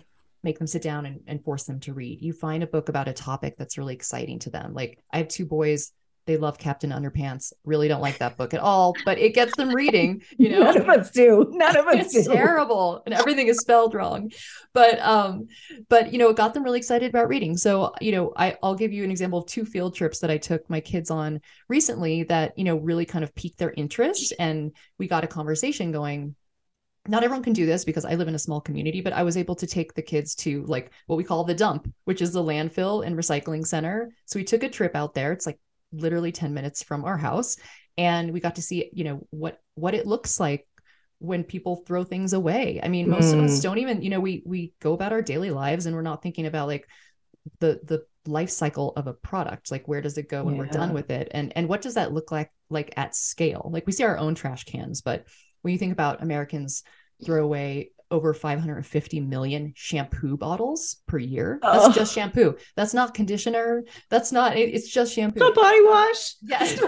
[0.42, 2.20] make them sit down and, and force them to read.
[2.20, 4.74] You find a book about a topic that's really exciting to them.
[4.74, 5.92] Like I have two boys
[6.26, 7.52] they love Captain Underpants.
[7.64, 10.22] Really don't like that book at all, but it gets them reading.
[10.42, 11.46] You know, none of us do.
[11.52, 12.32] None of us it's do.
[12.32, 14.32] Terrible, and everything is spelled wrong.
[14.72, 15.46] But um,
[15.88, 17.56] but you know, it got them really excited about reading.
[17.56, 20.38] So you know, I I'll give you an example of two field trips that I
[20.38, 24.74] took my kids on recently that you know really kind of piqued their interest, and
[24.98, 26.34] we got a conversation going
[27.08, 29.36] not everyone can do this because I live in a small community, but I was
[29.36, 32.42] able to take the kids to like what we call the dump, which is the
[32.42, 34.12] landfill and recycling center.
[34.26, 35.32] So we took a trip out there.
[35.32, 35.58] It's like
[35.92, 37.56] literally 10 minutes from our house
[37.98, 40.66] and we got to see you know what what it looks like
[41.18, 43.38] when people throw things away i mean most mm.
[43.38, 43.62] of us mm.
[43.62, 46.46] don't even you know we we go about our daily lives and we're not thinking
[46.46, 46.88] about like
[47.60, 50.60] the the life cycle of a product like where does it go when yeah.
[50.60, 53.86] we're done with it and and what does that look like like at scale like
[53.86, 55.26] we see our own trash cans but
[55.62, 56.84] when you think about americans
[57.24, 61.58] throw away over 550 million shampoo bottles per year.
[61.62, 61.92] That's oh.
[61.92, 62.56] just shampoo.
[62.76, 63.84] That's not conditioner.
[64.10, 65.40] That's not, it, it's just shampoo.
[65.40, 66.34] Not body wash.
[66.42, 66.80] Yes,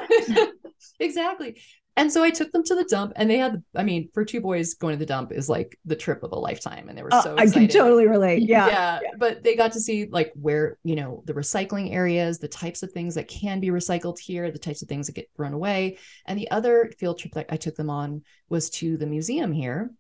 [1.01, 1.61] exactly.
[1.97, 4.41] And so I took them to the dump and they had, I mean, for two
[4.41, 6.89] boys going to the dump is like the trip of a lifetime.
[6.89, 7.51] And they were uh, so excited.
[7.51, 8.43] I can totally relate.
[8.49, 8.67] Yeah.
[8.67, 8.99] yeah.
[9.03, 9.11] yeah.
[9.17, 12.91] But they got to see like where, you know, the recycling areas, the types of
[12.91, 15.99] things that can be recycled here, the types of things that get thrown away.
[16.27, 19.93] And the other field trip that I took them on was to the museum here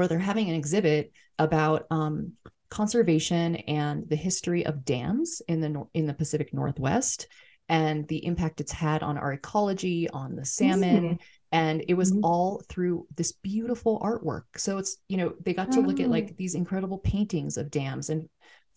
[0.00, 2.32] where they're having an exhibit about um,
[2.70, 7.28] conservation and the history of dams in the in the Pacific Northwest
[7.68, 11.02] and the impact it's had on our ecology, on the salmon.
[11.02, 11.18] Mm.
[11.52, 12.24] And it was mm-hmm.
[12.24, 14.44] all through this beautiful artwork.
[14.56, 16.34] So it's, you know, they got to look at like oh.
[16.38, 18.26] these incredible paintings of dams and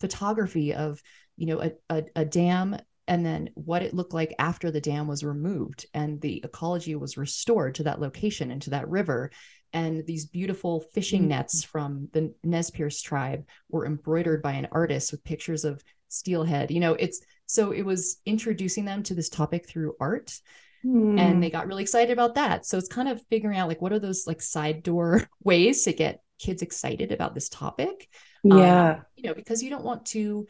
[0.00, 1.00] photography of,
[1.38, 5.06] you know, a, a, a dam and then what it looked like after the dam
[5.06, 9.30] was removed and the ecology was restored to that location and to that river
[9.74, 11.30] and these beautiful fishing mm-hmm.
[11.30, 16.70] nets from the Nez Perce tribe were embroidered by an artist with pictures of steelhead.
[16.70, 20.38] You know, it's so it was introducing them to this topic through art.
[20.86, 21.18] Mm.
[21.18, 22.66] And they got really excited about that.
[22.66, 25.92] So it's kind of figuring out like what are those like side door ways to
[25.92, 28.08] get kids excited about this topic.
[28.44, 28.90] Yeah.
[28.90, 30.46] Um, you know, because you don't want to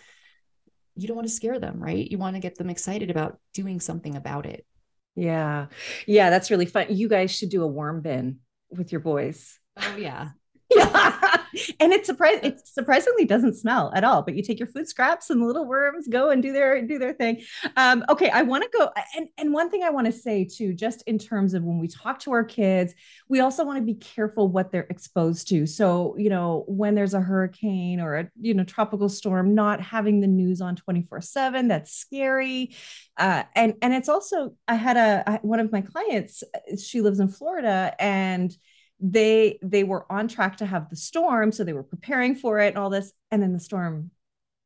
[0.97, 2.09] you don't want to scare them, right?
[2.09, 4.67] You want to get them excited about doing something about it.
[5.17, 5.67] Yeah.
[6.07, 6.87] Yeah, that's really fun.
[6.91, 8.41] You guys should do a worm bin
[8.77, 9.59] with your boys.
[9.77, 10.31] Oh yeah.
[10.75, 11.31] Yeah.
[11.81, 15.31] And it surprise it surprisingly doesn't smell at all, but you take your food scraps
[15.31, 17.43] and the little worms go and do their do their thing.
[17.77, 20.75] Um, okay, I want to go and, and one thing I want to say too,
[20.75, 22.95] just in terms of when we talk to our kids,
[23.29, 25.67] we also want to be careful what they're exposed to.
[25.67, 30.21] So, you know, when there's a hurricane or a you know tropical storm, not having
[30.21, 32.75] the news on 24-7, that's scary.
[33.17, 36.43] Uh, and and it's also I had a one of my clients,
[36.83, 38.57] she lives in Florida and
[39.01, 42.69] they they were on track to have the storm so they were preparing for it
[42.69, 44.11] and all this and then the storm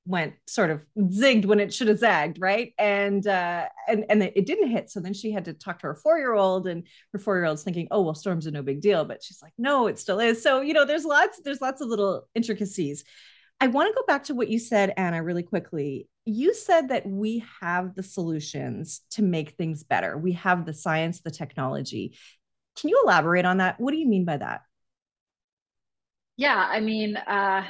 [0.09, 2.73] went sort of zigged when it should have zagged right?
[2.79, 5.95] And uh and and it didn't hit so then she had to talk to her
[5.95, 9.53] four-year-old and her four-year-old's thinking oh well storms are no big deal but she's like
[9.59, 10.43] no it still is.
[10.43, 13.05] So you know there's lots there's lots of little intricacies.
[13.61, 16.09] I want to go back to what you said anna really quickly.
[16.25, 20.17] You said that we have the solutions to make things better.
[20.17, 22.17] We have the science the technology
[22.79, 23.81] can you elaborate on that?
[23.81, 24.63] What do you mean by that?
[26.37, 27.65] Yeah, I mean, uh,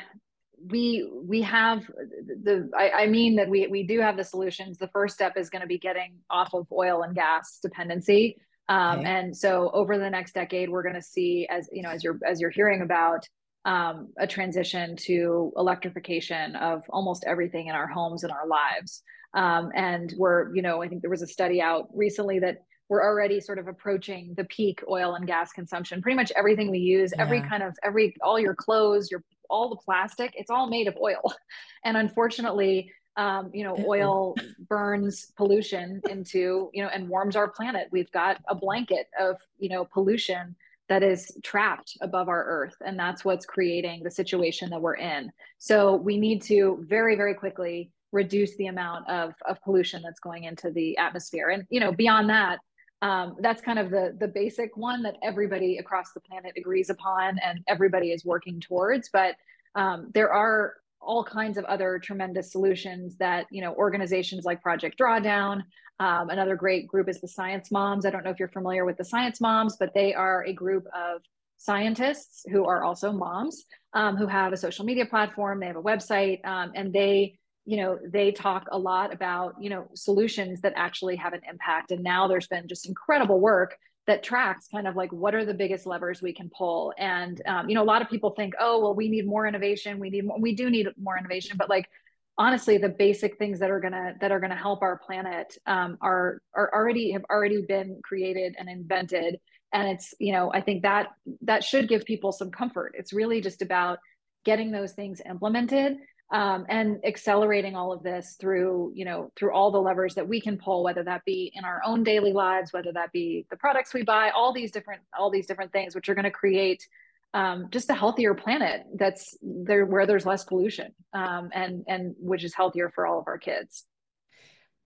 [0.67, 4.77] we we have the I, I, mean that we we do have the solutions.
[4.77, 8.37] The first step is going to be getting off of oil and gas dependency.
[8.69, 9.09] Um, okay.
[9.09, 12.19] And so over the next decade, we're going to see as you know as you're
[12.27, 13.27] as you're hearing about
[13.65, 19.03] um, a transition to electrification of almost everything in our homes and our lives.
[19.35, 23.05] Um, and we're you know I think there was a study out recently that we're
[23.05, 26.01] already sort of approaching the peak oil and gas consumption.
[26.01, 27.23] Pretty much everything we use, yeah.
[27.23, 30.97] every kind of every all your clothes, your all the plastic, it's all made of
[31.03, 31.23] oil.
[31.85, 34.35] And unfortunately, um, you know, oil
[34.69, 37.87] burns pollution into, you know, and warms our planet.
[37.93, 40.57] We've got a blanket of, you know, pollution
[40.89, 42.75] that is trapped above our earth.
[42.85, 45.31] And that's what's creating the situation that we're in.
[45.59, 50.45] So we need to very, very quickly reduce the amount of, of pollution that's going
[50.45, 51.51] into the atmosphere.
[51.51, 52.59] And, you know, beyond that,
[53.03, 57.39] um, that's kind of the the basic one that everybody across the planet agrees upon
[57.45, 59.37] and everybody is working towards but
[59.75, 64.99] um, there are all kinds of other tremendous solutions that you know organizations like project
[64.99, 65.63] drawdown
[66.01, 68.07] um, another great group is the science moms.
[68.07, 70.87] I don't know if you're familiar with the science moms but they are a group
[70.95, 71.23] of
[71.59, 75.61] scientists who are also moms um, who have a social media platform.
[75.61, 77.38] They have a website um, and they
[77.69, 81.91] you know they talk a lot about you know solutions that actually have an impact.
[81.91, 83.77] And now there's been just incredible work
[84.07, 86.95] that tracks kind of like what are the biggest levers we can pull?
[86.97, 89.99] And um, you know a lot of people think oh well we need more innovation.
[89.99, 91.59] We need more, we do need more innovation.
[91.59, 91.91] But like
[92.39, 96.41] honestly the basic things that are gonna that are gonna help our planet um, are
[96.55, 99.39] are already have already been created and invented.
[99.75, 101.09] And it's you know i think that
[101.43, 102.95] that should give people some comfort.
[102.97, 103.99] It's really just about
[104.47, 105.99] getting those things implemented
[106.31, 110.41] um, and accelerating all of this through you know through all the levers that we
[110.41, 113.95] can pull whether that be in our own daily lives whether that be the products
[113.95, 116.87] we buy all these different all these different things which are going to create
[117.35, 122.45] um, just a healthier planet that's there where there's less pollution um, and and which
[122.45, 123.85] is healthier for all of our kids.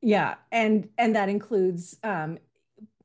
[0.00, 2.38] Yeah and and that includes um,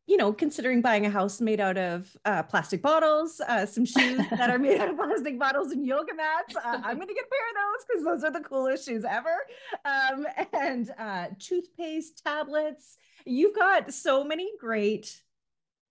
[0.07, 4.21] you know, considering buying a house made out of uh, plastic bottles, uh, some shoes
[4.31, 6.55] that are made out of plastic bottles and yoga mats.
[6.55, 9.03] Uh, I'm going to get a pair of those because those are the coolest shoes
[9.03, 9.35] ever.
[9.83, 12.97] Um, and uh, toothpaste, tablets.
[13.25, 15.21] You've got so many great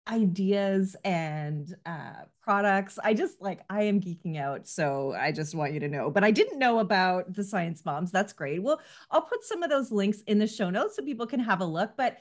[0.08, 2.98] ideas and uh, products.
[3.04, 4.66] I just like, I am geeking out.
[4.66, 6.10] So I just want you to know.
[6.10, 8.12] But I didn't know about the Science Moms.
[8.12, 8.64] That's great.
[8.64, 8.80] Well,
[9.12, 11.66] I'll put some of those links in the show notes so people can have a
[11.66, 11.98] look.
[11.98, 12.18] But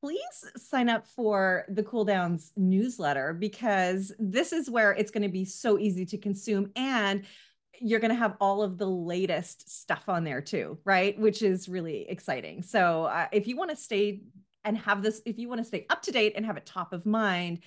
[0.00, 5.28] please sign up for the Cool Downs newsletter because this is where it's going to
[5.28, 7.24] be so easy to consume and
[7.80, 11.18] you're going to have all of the latest stuff on there too, right?
[11.18, 12.62] Which is really exciting.
[12.62, 14.22] So, uh, if you want to stay
[14.64, 16.92] and have this, if you want to stay up to date and have it top
[16.92, 17.60] of mind,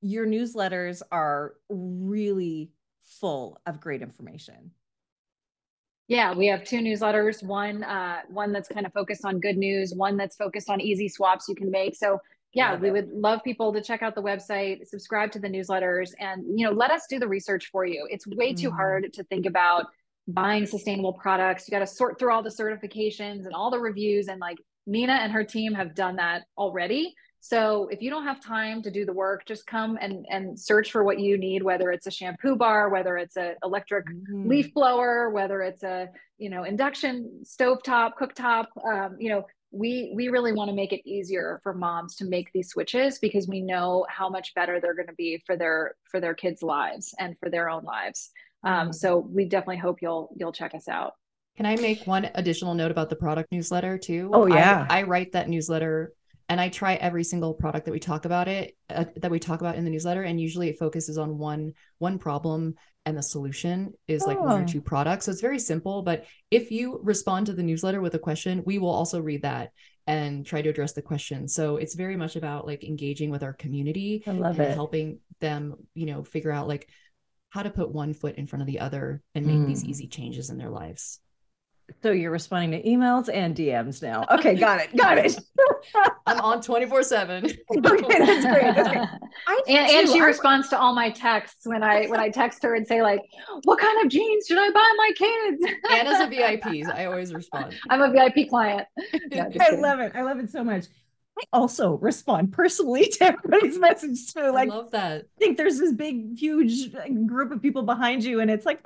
[0.00, 2.70] your newsletters are really
[3.20, 4.70] full of great information.
[6.08, 7.42] Yeah, we have two newsletters.
[7.42, 9.92] One, uh, one that's kind of focused on good news.
[9.94, 11.96] One that's focused on easy swaps you can make.
[11.96, 12.20] So
[12.56, 16.42] yeah, we would love people to check out the website, subscribe to the newsletters, and
[16.58, 18.06] you know, let us do the research for you.
[18.10, 18.76] It's way too mm-hmm.
[18.76, 19.86] hard to think about
[20.26, 21.68] buying sustainable products.
[21.68, 25.12] You got to sort through all the certifications and all the reviews, and like Nina
[25.12, 27.14] and her team have done that already.
[27.40, 30.90] So if you don't have time to do the work, just come and, and search
[30.90, 34.48] for what you need, whether it's a shampoo bar, whether it's an electric mm-hmm.
[34.48, 36.08] leaf blower, whether it's a,
[36.38, 41.06] you know, induction stovetop, cooktop, um, you know, we, we really want to make it
[41.08, 45.08] easier for moms to make these switches because we know how much better they're going
[45.08, 48.30] to be for their, for their kids' lives and for their own lives.
[48.64, 48.92] Um, mm-hmm.
[48.92, 51.12] so we definitely hope you'll, you'll check us out.
[51.56, 54.30] Can I make one additional note about the product newsletter too?
[54.32, 54.86] Oh yeah.
[54.90, 56.12] I, I write that newsletter
[56.48, 59.60] and I try every single product that we talk about it uh, that we talk
[59.60, 62.74] about in the newsletter and usually it focuses on one one problem
[63.04, 64.42] and the solution is like oh.
[64.42, 64.66] one or oh.
[64.66, 65.26] two products.
[65.26, 68.78] So it's very simple, but if you respond to the newsletter with a question, we
[68.78, 69.70] will also read that
[70.08, 71.48] and try to address the question.
[71.48, 74.74] So it's very much about like engaging with our community I love and it.
[74.74, 76.88] helping them, you know, figure out like
[77.50, 79.66] how to put one foot in front of the other and make mm.
[79.66, 81.20] these easy changes in their lives.
[82.02, 84.24] So you're responding to emails and DMs now.
[84.30, 84.96] Okay, got it.
[84.96, 85.38] Got it.
[86.26, 87.44] I'm on 24 7.
[87.44, 88.74] Okay, that's great.
[88.74, 89.08] That's great.
[89.68, 92.74] and, and she I, responds to all my texts when I when I text her
[92.74, 93.20] and say, like,
[93.64, 95.72] what kind of jeans should I buy my kids?
[95.90, 96.88] Anna's a VIP.
[96.94, 97.74] I always respond.
[97.88, 98.86] I'm a VIP client.
[99.30, 100.12] No, I love it.
[100.14, 100.86] I love it so much.
[101.38, 104.50] I also respond personally to everybody's message too.
[104.52, 105.22] Like, I love that.
[105.22, 106.92] I think there's this big, huge
[107.26, 108.82] group of people behind you, and it's like,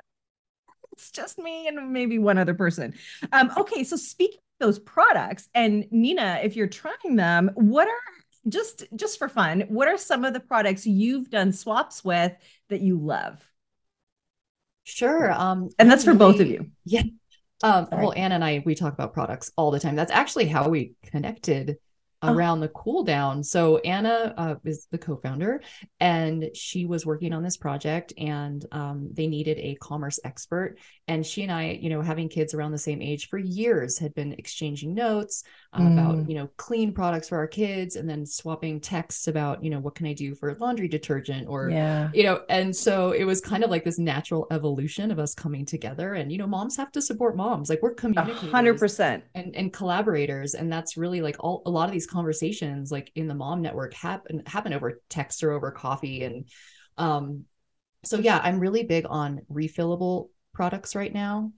[0.91, 2.93] it's just me and maybe one other person.
[3.31, 7.97] Um, okay, so speaking of those products, and Nina, if you're trying them, what are
[8.47, 12.31] just just for fun, what are some of the products you've done swaps with
[12.69, 13.45] that you love?
[14.83, 15.31] Sure.
[15.31, 16.71] Um, and that's for both of you.
[16.85, 17.03] Yeah.
[17.63, 19.95] Um, well, Anna and I, we talk about products all the time.
[19.95, 21.77] That's actually how we connected
[22.23, 22.33] Oh.
[22.33, 23.43] around the cool down.
[23.43, 25.63] So Anna uh, is the co-founder,
[25.99, 30.77] and she was working on this project, and um, they needed a commerce expert.
[31.07, 34.13] And she and I, you know, having kids around the same age for years, had
[34.13, 35.43] been exchanging notes
[35.73, 35.93] uh, mm.
[35.93, 39.79] about you know clean products for our kids, and then swapping texts about you know
[39.79, 42.09] what can I do for laundry detergent or yeah.
[42.13, 42.41] you know.
[42.49, 46.13] And so it was kind of like this natural evolution of us coming together.
[46.13, 47.69] And you know, moms have to support moms.
[47.69, 51.85] Like we're communicators, hundred percent, and and collaborators, and that's really like all a lot
[51.85, 56.23] of these conversations like in the mom network happen happen over text or over coffee
[56.23, 56.45] and
[56.97, 57.45] um
[58.03, 61.51] so yeah i'm really big on refillable products right now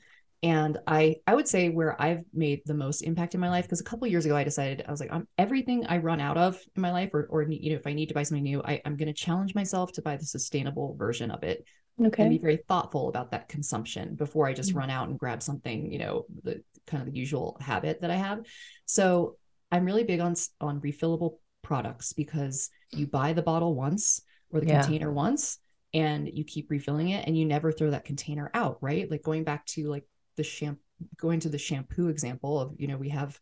[0.44, 3.80] and i i would say where i've made the most impact in my life because
[3.80, 6.60] a couple years ago i decided i was like i'm everything i run out of
[6.76, 8.82] in my life or or you know if i need to buy something new I,
[8.86, 11.66] i'm going to challenge myself to buy the sustainable version of it
[12.04, 14.80] okay and be very thoughtful about that consumption before i just mm-hmm.
[14.80, 18.16] run out and grab something you know the kind of the usual habit that i
[18.16, 18.39] have
[18.86, 19.38] so
[19.74, 24.22] I'm really big on on refillable products because you buy the bottle once
[24.52, 24.82] or the yeah.
[24.82, 25.58] container once
[25.96, 29.10] and you keep refilling it and you never throw that container out, right?
[29.10, 30.06] Like going back to like
[30.36, 30.80] the shampoo
[31.18, 33.40] going to the shampoo example of, you know, we have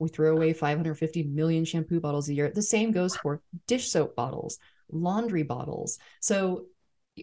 [0.00, 2.50] we throw away 550 million shampoo bottles a year.
[2.52, 4.58] The same goes for dish soap bottles,
[4.90, 5.98] laundry bottles.
[6.20, 6.66] So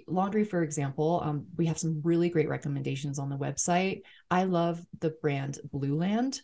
[0.07, 4.79] laundry for example um, we have some really great recommendations on the website i love
[5.01, 6.39] the brand Blueland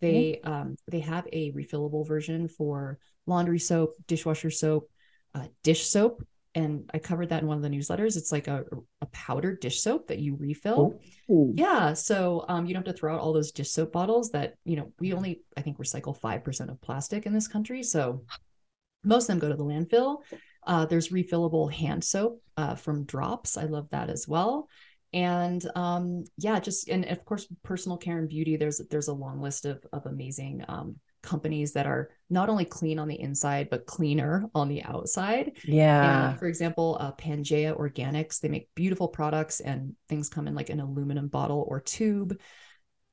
[0.00, 0.50] they mm-hmm.
[0.50, 4.90] um, they have a refillable version for laundry soap, dishwasher soap,
[5.34, 8.16] uh, dish soap, and I covered that in one of the newsletters.
[8.16, 8.64] It's like a,
[9.00, 11.00] a powdered dish soap that you refill.
[11.28, 11.52] Oh.
[11.54, 14.30] Yeah, so um, you don't have to throw out all those dish soap bottles.
[14.30, 17.82] That you know, we only I think recycle five percent of plastic in this country,
[17.82, 18.24] so
[19.04, 20.18] most of them go to the landfill.
[20.66, 23.56] Uh, there's refillable hand soap uh, from Drops.
[23.56, 24.68] I love that as well
[25.14, 29.40] and um yeah just and of course personal care and beauty there's there's a long
[29.40, 33.86] list of of amazing um companies that are not only clean on the inside but
[33.86, 35.52] cleaner on the outside.
[35.64, 36.30] Yeah.
[36.30, 40.70] and, for example uh, pangea organics they make beautiful products and things come in like
[40.70, 42.38] an aluminum bottle or tube.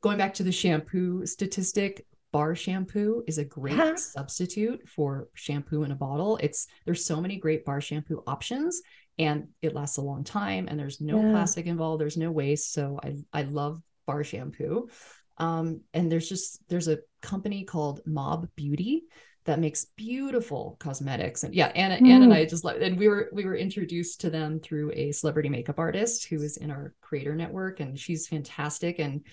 [0.02, 3.96] Going back to the shampoo statistic bar shampoo is a great huh?
[3.96, 6.38] substitute for shampoo in a bottle.
[6.42, 8.82] It's there's so many great bar shampoo options
[9.18, 11.32] and it lasts a long time and there's no yeah.
[11.32, 12.74] plastic involved there's no waste.
[12.74, 14.90] So i i love bar shampoo.
[15.38, 19.06] Um, and there's just there's a company called mob beauty
[19.46, 22.08] that makes beautiful cosmetics and yeah anna mm.
[22.08, 25.12] anna and i just love and we were we were introduced to them through a
[25.12, 29.26] celebrity makeup artist who is in our creator network and she's fantastic and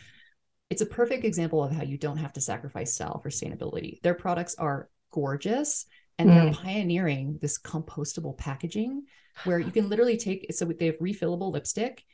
[0.71, 4.15] it's a perfect example of how you don't have to sacrifice style for sustainability their
[4.15, 5.87] products are gorgeous
[6.19, 6.35] and mm.
[6.35, 9.03] they're pioneering this compostable packaging
[9.45, 10.55] where you can literally take it.
[10.55, 12.05] so they have refillable lipstick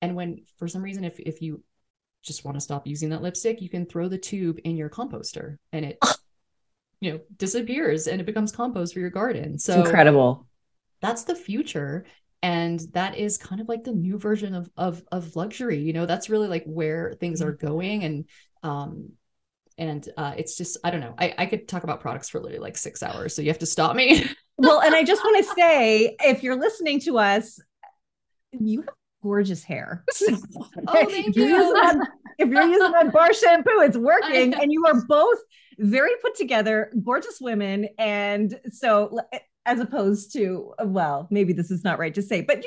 [0.00, 1.62] and when for some reason if if you
[2.22, 5.56] just want to stop using that lipstick you can throw the tube in your composter
[5.72, 5.98] and it
[7.00, 9.58] you know disappears and it becomes compost for your garden.
[9.58, 10.46] So it's incredible.
[11.00, 12.06] that's the future
[12.42, 16.06] and that is kind of like the new version of of of luxury you know?
[16.06, 18.24] That's really like where things are going and
[18.62, 19.10] um
[19.78, 22.62] and uh, it's just i don't know I, I could talk about products for literally
[22.62, 24.24] like six hours so you have to stop me.
[24.58, 27.58] Well and i just want to say if you're listening to us
[28.52, 30.04] you have gorgeous hair.
[30.88, 31.48] Oh, thank you.
[31.48, 32.08] That,
[32.38, 35.38] if you're using that bar shampoo it's working and you are both
[35.78, 39.18] very put together gorgeous women and so
[39.66, 42.64] as opposed to well maybe this is not right to say but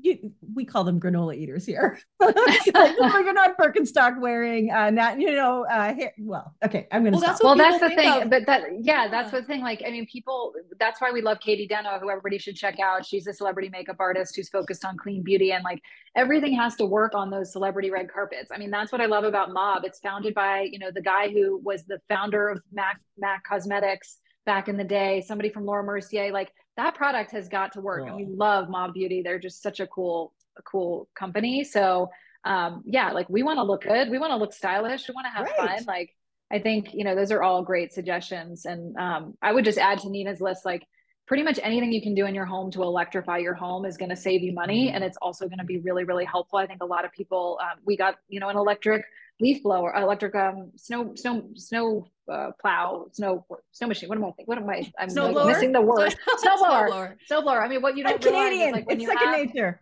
[0.00, 1.98] you, we call them granola eaters here.
[2.20, 2.34] like,
[2.64, 7.16] you're not Birkenstock wearing, uh, not you know, uh, hair, well, okay, I'm gonna.
[7.16, 7.32] Well, stop.
[7.32, 8.30] that's well, that's the thing, of.
[8.30, 9.60] but that yeah, that's the thing.
[9.60, 10.54] Like, I mean, people.
[10.78, 13.04] That's why we love Katey Denno, who everybody should check out.
[13.04, 15.82] She's a celebrity makeup artist who's focused on clean beauty, and like
[16.16, 18.50] everything has to work on those celebrity red carpets.
[18.52, 19.84] I mean, that's what I love about Mob.
[19.84, 24.18] It's founded by you know the guy who was the founder of Mac Mac Cosmetics
[24.46, 28.00] back in the day, somebody from Laura Mercier, like that product has got to work.
[28.00, 28.08] Cool.
[28.08, 29.22] And we love Mob Beauty.
[29.22, 31.64] They're just such a cool, a cool company.
[31.64, 32.10] So
[32.44, 34.10] um, yeah, like we want to look good.
[34.10, 35.08] We want to look stylish.
[35.08, 35.78] We want to have right.
[35.78, 35.84] fun.
[35.86, 36.14] Like
[36.50, 38.64] I think, you know, those are all great suggestions.
[38.64, 40.82] And um, I would just add to Nina's list, like
[41.26, 44.08] pretty much anything you can do in your home to electrify your home is going
[44.08, 44.86] to save you money.
[44.86, 44.94] Mm-hmm.
[44.94, 46.58] And it's also going to be really, really helpful.
[46.58, 49.04] I think a lot of people, um, we got, you know, an electric
[49.40, 54.08] leaf blower, electric um, snow, snow, snow uh, plow, snow, snow machine.
[54.08, 54.46] What am I thinking?
[54.46, 54.92] What am I?
[54.98, 56.14] I'm snow like missing the word.
[56.38, 57.16] snow blower.
[57.26, 57.46] Snow.
[57.48, 58.68] I mean, what you don't I'm realize Canadian.
[58.68, 59.80] is like when it's you second have, nature.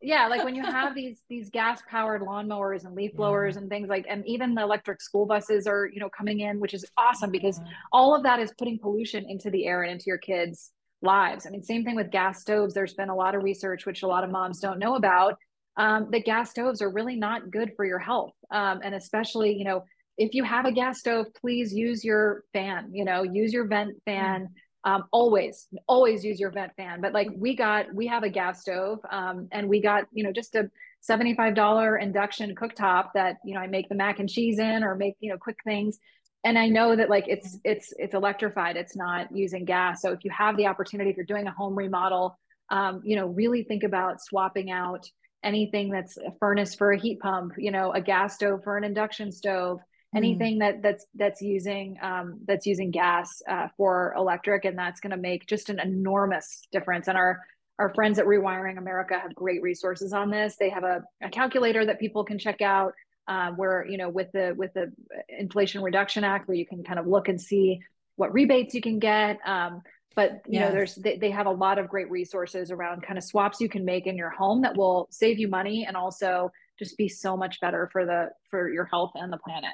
[0.00, 3.62] Yeah, like when you have these these gas powered lawnmowers and leaf blowers yeah.
[3.62, 6.74] and things like, and even the electric school buses are you know coming in, which
[6.74, 7.60] is awesome because
[7.92, 10.72] all of that is putting pollution into the air and into your kids'
[11.02, 11.46] lives.
[11.46, 12.74] I mean, same thing with gas stoves.
[12.74, 15.38] There's been a lot of research which a lot of moms don't know about
[15.78, 18.34] um, that gas stoves are really not good for your health.
[18.50, 19.84] Um, and especially, you know,
[20.18, 23.94] if you have a gas stove, please use your fan, you know, use your vent
[24.04, 24.48] fan.
[24.84, 27.00] Um, always, always use your vent fan.
[27.00, 30.32] But like we got, we have a gas stove um, and we got, you know,
[30.32, 30.70] just a
[31.08, 35.14] $75 induction cooktop that, you know, I make the mac and cheese in or make,
[35.20, 35.98] you know, quick things.
[36.44, 38.76] And I know that like it's, it's, it's electrified.
[38.76, 40.00] It's not using gas.
[40.00, 42.38] So if you have the opportunity, if you're doing a home remodel,
[42.70, 45.08] um, you know, really think about swapping out
[45.42, 48.84] anything that's a furnace for a heat pump, you know, a gas stove for an
[48.84, 49.80] induction stove,
[50.14, 50.18] mm.
[50.18, 55.10] anything that that's that's using um, that's using gas uh, for electric, and that's going
[55.10, 57.08] to make just an enormous difference.
[57.08, 57.40] And our
[57.78, 60.56] our friends at Rewiring America have great resources on this.
[60.58, 62.94] They have a, a calculator that people can check out.
[63.26, 64.90] Uh, where you know with the with the
[65.28, 67.78] Inflation Reduction Act, where you can kind of look and see
[68.16, 69.38] what rebates you can get.
[69.46, 69.82] Um,
[70.16, 70.68] but you yes.
[70.68, 73.68] know there's they, they have a lot of great resources around kind of swaps you
[73.68, 77.36] can make in your home that will save you money and also just be so
[77.36, 79.72] much better for the for your health and the planet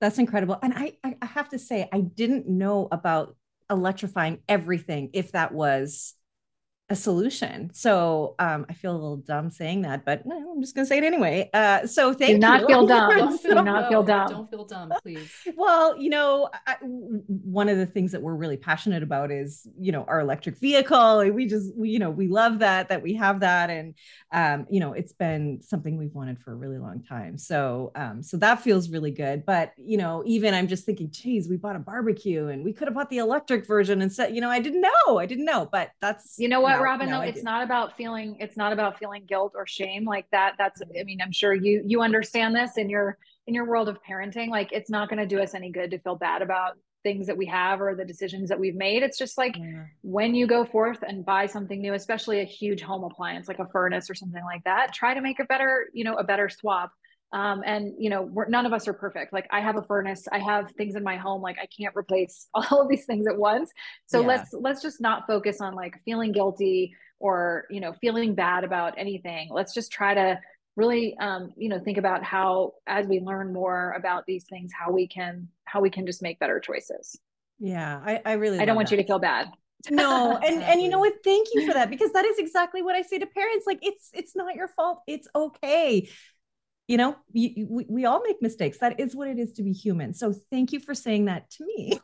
[0.00, 0.58] that's incredible.
[0.62, 3.36] And i i have to say i didn't know about
[3.70, 6.14] electrifying everything if that was
[6.90, 7.70] a solution.
[7.74, 10.88] So um, I feel a little dumb saying that, but well, I'm just going to
[10.88, 11.50] say it anyway.
[11.52, 12.34] Uh, so thank you.
[12.36, 13.16] Do not feel dumb.
[13.16, 14.30] Don't feel, Do not feel dumb.
[14.30, 15.30] Don't feel dumb, please.
[15.56, 19.92] well, you know, I, one of the things that we're really passionate about is, you
[19.92, 21.30] know, our electric vehicle.
[21.30, 23.68] We just, we, you know, we love that, that we have that.
[23.68, 23.94] And,
[24.32, 27.36] um, you know, it's been something we've wanted for a really long time.
[27.36, 29.44] So, um, so that feels really good.
[29.44, 32.88] But, you know, even I'm just thinking, geez, we bought a barbecue and we could
[32.88, 35.68] have bought the electric version and said, you know, I didn't know, I didn't know,
[35.70, 39.24] but that's, you know what, Robin, though, it's not about feeling, it's not about feeling
[39.26, 40.54] guilt or shame like that.
[40.58, 43.98] That's, I mean, I'm sure you, you understand this in your, in your world of
[44.02, 44.48] parenting.
[44.48, 46.72] Like it's not going to do us any good to feel bad about
[47.02, 49.02] things that we have or the decisions that we've made.
[49.02, 49.84] It's just like yeah.
[50.02, 53.66] when you go forth and buy something new, especially a huge home appliance like a
[53.66, 56.92] furnace or something like that, try to make a better, you know, a better swap
[57.32, 59.32] um, and you know we're, none of us are perfect.
[59.32, 62.48] Like i have a furnace i have things in my home like i can't replace
[62.54, 63.70] all of these things at once.
[64.06, 64.26] So yeah.
[64.26, 68.94] let's let's just not focus on like feeling guilty or you know feeling bad about
[68.96, 69.48] anything.
[69.50, 70.38] Let's just try to
[70.76, 74.92] really um, you know think about how as we learn more about these things how
[74.92, 77.18] we can how we can just make better choices.
[77.58, 78.96] Yeah i, I really i don't want that.
[78.96, 79.48] you to feel bad.
[79.90, 81.14] No and and you know what?
[81.24, 84.10] Thank you for that because that is exactly what i say to parents like it's
[84.14, 85.02] it's not your fault.
[85.06, 86.08] It's okay
[86.88, 89.72] you know you, we, we all make mistakes that is what it is to be
[89.72, 92.00] human so thank you for saying that to me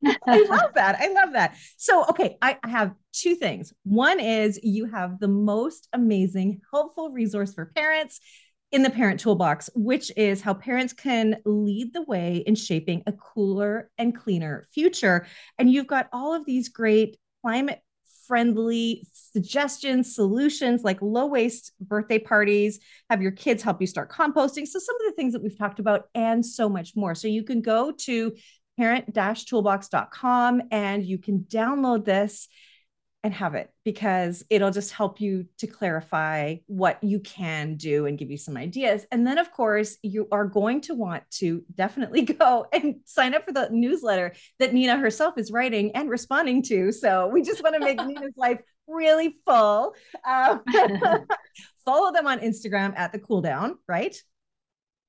[0.26, 0.96] I love that.
[1.00, 1.56] I love that.
[1.76, 3.72] So, okay, I have two things.
[3.82, 8.20] One is you have the most amazing, helpful resource for parents
[8.70, 13.12] in the Parent Toolbox, which is how parents can lead the way in shaping a
[13.12, 15.26] cooler and cleaner future.
[15.58, 17.80] And you've got all of these great climate
[18.28, 22.78] friendly suggestions, solutions like low waste birthday parties,
[23.10, 24.68] have your kids help you start composting.
[24.68, 27.14] So, some of the things that we've talked about, and so much more.
[27.14, 28.36] So, you can go to
[28.76, 32.46] parent toolbox.com and you can download this
[33.24, 38.16] and have it because it'll just help you to clarify what you can do and
[38.16, 39.04] give you some ideas.
[39.10, 43.44] And then, of course, you are going to want to definitely go and sign up
[43.44, 46.92] for the newsletter that Nina herself is writing and responding to.
[46.92, 49.94] So we just want to make Nina's life really full.
[50.26, 50.62] Um,
[51.84, 54.16] follow them on Instagram at the cool down, right?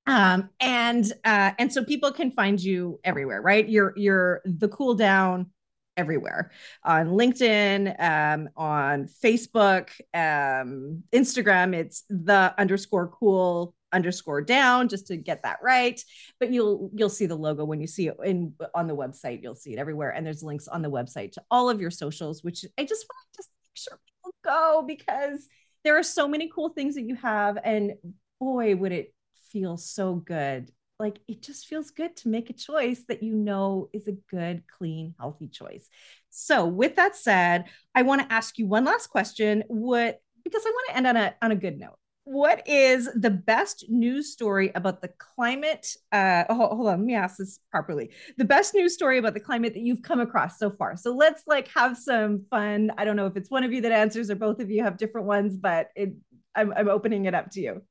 [0.08, 3.68] Um, and uh, and so people can find you everywhere, right?
[3.70, 5.52] You're you're the cool down
[6.00, 6.52] everywhere.
[6.84, 11.76] On LinkedIn, um, on Facebook, um, Instagram.
[11.76, 16.02] It's the underscore cool underscore down just to get that right.
[16.40, 19.44] But you'll you'll see the logo when you see it in on the website.
[19.44, 20.12] You'll see it everywhere.
[20.12, 23.26] And there's links on the website to all of your socials which i just want
[23.34, 25.48] to just make sure people go because
[25.84, 27.58] there are so many cool things that you have.
[27.64, 27.94] And
[28.40, 29.14] boy would it
[29.52, 33.90] feel so good like it just feels good to make a choice that you know
[33.94, 35.90] is a good clean healthy choice
[36.30, 40.70] so with that said i want to ask you one last question what because i
[40.70, 41.98] want to end on a on a good note
[42.30, 45.88] what is the best news story about the climate?
[46.12, 48.12] Uh, hold, hold on, let me ask this properly.
[48.38, 50.96] The best news story about the climate that you've come across so far.
[50.96, 52.92] So let's like have some fun.
[53.00, 54.98] I don't know if it's one of you that answers or both of you have
[54.98, 56.14] different ones, but it,
[56.54, 57.82] I'm, I'm opening it up to you.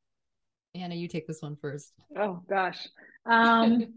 [0.79, 1.93] Anna, you take this one first.
[2.16, 2.87] Oh gosh.
[3.26, 3.95] Um,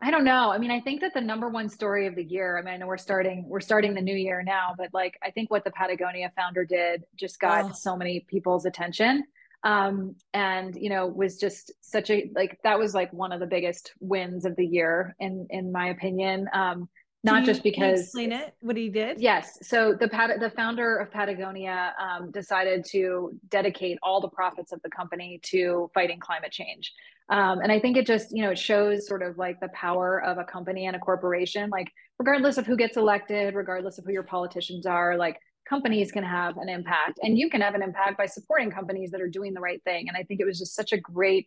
[0.00, 0.50] I don't know.
[0.50, 2.76] I mean, I think that the number one story of the year, I mean, I
[2.76, 5.70] know we're starting, we're starting the new year now, but like, I think what the
[5.70, 7.72] Patagonia founder did just got oh.
[7.72, 9.24] so many people's attention
[9.64, 13.46] um, and you know was just such a like that was like one of the
[13.46, 16.88] biggest wins of the year in in my opinion um,
[17.24, 19.20] not you, just because explain it what he did?
[19.20, 20.06] Yes so the
[20.40, 25.90] the founder of patagonia um, decided to dedicate all the profits of the company to
[25.94, 26.92] fighting climate change.
[27.30, 30.22] Um, and i think it just you know it shows sort of like the power
[30.22, 31.70] of a company and a corporation.
[31.70, 36.24] Like regardless of who gets elected regardless of who your politicians are like companies can
[36.24, 37.18] have an impact.
[37.22, 40.08] And you can have an impact by supporting companies that are doing the right thing.
[40.08, 41.46] And i think it was just such a great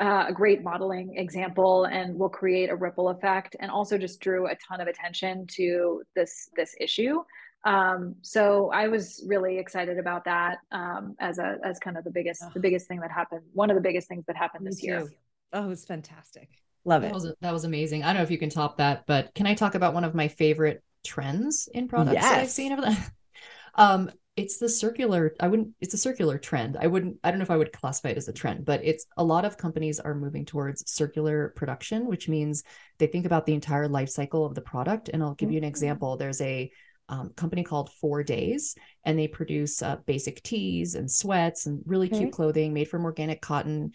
[0.00, 4.46] uh, a great modeling example and will create a ripple effect and also just drew
[4.46, 7.22] a ton of attention to this this issue
[7.64, 12.10] um, so i was really excited about that um, as a as kind of the
[12.10, 12.50] biggest oh.
[12.54, 14.86] the biggest thing that happened one of the biggest things that happened Me this too.
[14.86, 15.08] year
[15.52, 16.48] oh it was fantastic
[16.84, 19.04] love it that was, that was amazing i don't know if you can top that
[19.06, 22.24] but can i talk about one of my favorite trends in products yes.
[22.24, 22.96] that i've seen over the
[23.74, 27.42] um, it's the circular i wouldn't it's a circular trend i wouldn't i don't know
[27.42, 30.14] if i would classify it as a trend but it's a lot of companies are
[30.14, 32.62] moving towards circular production which means
[32.98, 35.54] they think about the entire life cycle of the product and i'll give mm-hmm.
[35.54, 35.68] you an mm-hmm.
[35.68, 36.70] example there's a
[37.10, 42.08] um, company called For Days and they produce uh, basic tees and sweats and really
[42.08, 42.18] okay.
[42.18, 43.92] cute clothing made from organic cotton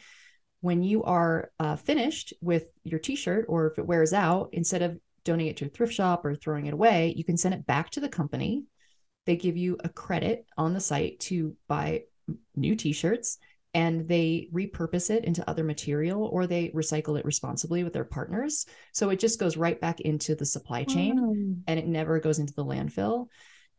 [0.61, 4.97] when you are uh, finished with your t-shirt or if it wears out instead of
[5.23, 7.91] donating it to a thrift shop or throwing it away you can send it back
[7.91, 8.63] to the company
[9.25, 12.03] they give you a credit on the site to buy
[12.55, 13.37] new t-shirts
[13.73, 18.65] and they repurpose it into other material or they recycle it responsibly with their partners.
[18.91, 22.53] So it just goes right back into the supply chain and it never goes into
[22.53, 23.27] the landfill.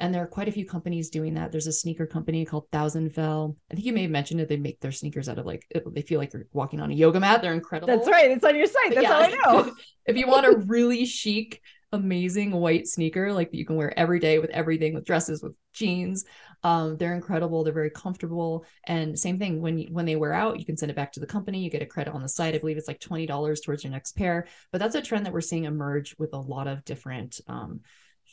[0.01, 1.53] And there are quite a few companies doing that.
[1.53, 3.57] There's a sneaker company called thousand fell.
[3.71, 6.03] I think you may have mentioned it they make their sneakers out of like they
[6.03, 7.43] feel like you're walking on a yoga mat.
[7.43, 7.97] They're incredible.
[7.97, 8.33] That's right.
[8.33, 8.95] It's on your site.
[8.95, 9.13] That's yeah.
[9.13, 9.73] all i know.
[10.07, 11.63] If you want a really chic
[11.95, 15.55] amazing white sneaker like that you can wear every day with everything with dresses with
[15.73, 16.25] jeans
[16.63, 20.59] um, they're incredible they're very comfortable and same thing when you, when they wear out
[20.59, 22.55] you can send it back to the company you get a credit on the site
[22.55, 25.41] i believe it's like $20 towards your next pair but that's a trend that we're
[25.41, 27.81] seeing emerge with a lot of different um,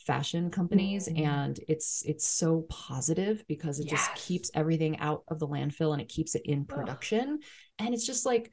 [0.06, 1.24] fashion companies mm-hmm.
[1.24, 4.08] and it's it's so positive because it yes.
[4.08, 7.40] just keeps everything out of the landfill and it keeps it in production Ugh.
[7.78, 8.52] and it's just like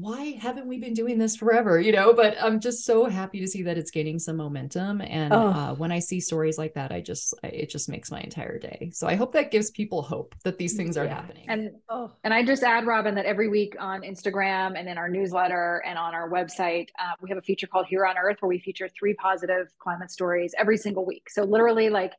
[0.00, 1.80] why haven't we been doing this forever?
[1.80, 5.00] You know but i'm just so happy to see that it's gaining some momentum.
[5.00, 5.48] And oh.
[5.48, 8.90] uh, when i see stories like that i just it just makes my entire day.
[8.92, 11.14] So i hope that gives people hope that these things are yeah.
[11.14, 11.44] happening.
[11.48, 15.08] And oh and i just add robin that every week on instagram and in our
[15.08, 18.48] newsletter and on our website uh, we have a feature called here on earth where
[18.48, 21.28] we feature three positive climate stories every single week.
[21.30, 22.12] So literally like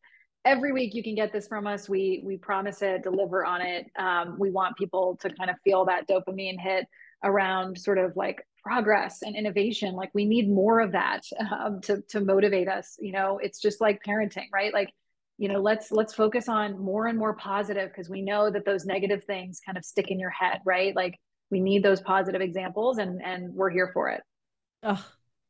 [0.46, 1.90] every week you can get this from us.
[1.90, 3.88] We we promise it deliver on it.
[3.98, 6.88] Um, we want people to kind of feel that dopamine hit
[7.24, 12.02] around sort of like progress and innovation like we need more of that um, to
[12.10, 13.40] to motivate us you know?
[13.42, 14.74] It's just like parenting right?
[14.74, 14.92] Like
[15.38, 18.86] you know let's let's focus on more and more positive because we know that those
[18.86, 20.96] negative things kind of stick in your head right?
[20.96, 21.18] Like
[21.52, 24.22] we need those positive examples and and we're here for it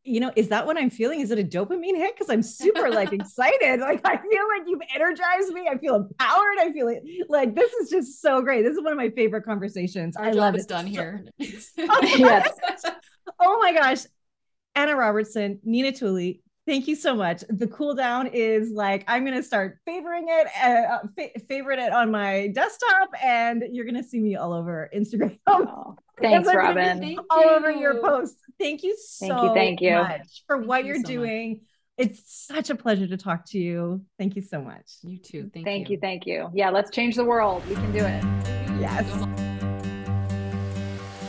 [0.04, 1.20] you know, is that what I'm feeling?
[1.20, 2.16] Is it a dopamine hit?
[2.16, 3.80] Because I'm super like excited.
[3.80, 5.68] Like I feel like you've energized me.
[5.70, 6.58] I feel empowered.
[6.60, 6.92] I feel
[7.28, 8.64] like this is just so great.
[8.64, 10.16] This is one of my favorite conversations.
[10.16, 10.68] Our I love it.
[10.68, 11.26] done here.
[11.42, 12.50] oh, yes.
[13.40, 14.00] oh my gosh.
[14.76, 17.44] Anna Robertson, Nina Tooly, thank you so much.
[17.50, 22.12] The cool down is like I'm gonna start favoring it, uh, fa- favorite it on
[22.12, 25.38] my desktop, and you're gonna see me all over Instagram.
[25.48, 27.18] Oh, thanks, Robin.
[27.30, 27.50] All you.
[27.50, 28.42] over your posts.
[28.60, 29.96] Thank you so thank you, thank you.
[29.96, 31.50] much for thank what you are so doing.
[31.52, 31.60] Much.
[31.98, 34.02] It's such a pleasure to talk to you.
[34.18, 34.86] Thank you so much.
[35.02, 35.50] You too.
[35.54, 35.96] Thank, thank you.
[35.96, 36.00] you.
[36.00, 36.50] Thank you.
[36.54, 37.62] Yeah, let's change the world.
[37.68, 38.24] We can do it.
[38.80, 39.06] Yes.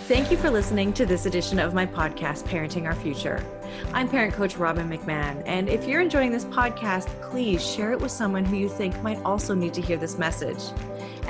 [0.07, 3.45] Thank you for listening to this edition of my podcast, Parenting Our Future.
[3.93, 8.11] I'm parent coach Robin McMahon, and if you're enjoying this podcast, please share it with
[8.11, 10.59] someone who you think might also need to hear this message.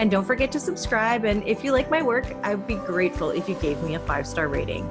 [0.01, 3.32] And don't forget to subscribe, and if you like my work, I would be grateful
[3.32, 4.88] if you gave me a five star rating.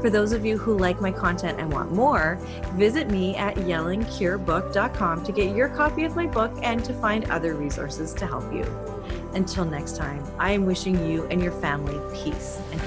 [0.00, 2.38] For those of you who like my content and want more,
[2.72, 7.52] visit me at yellingcurebook.com to get your copy of my book and to find other
[7.52, 8.64] resources to help you.
[9.34, 12.80] Until next time, I am wishing you and your family peace and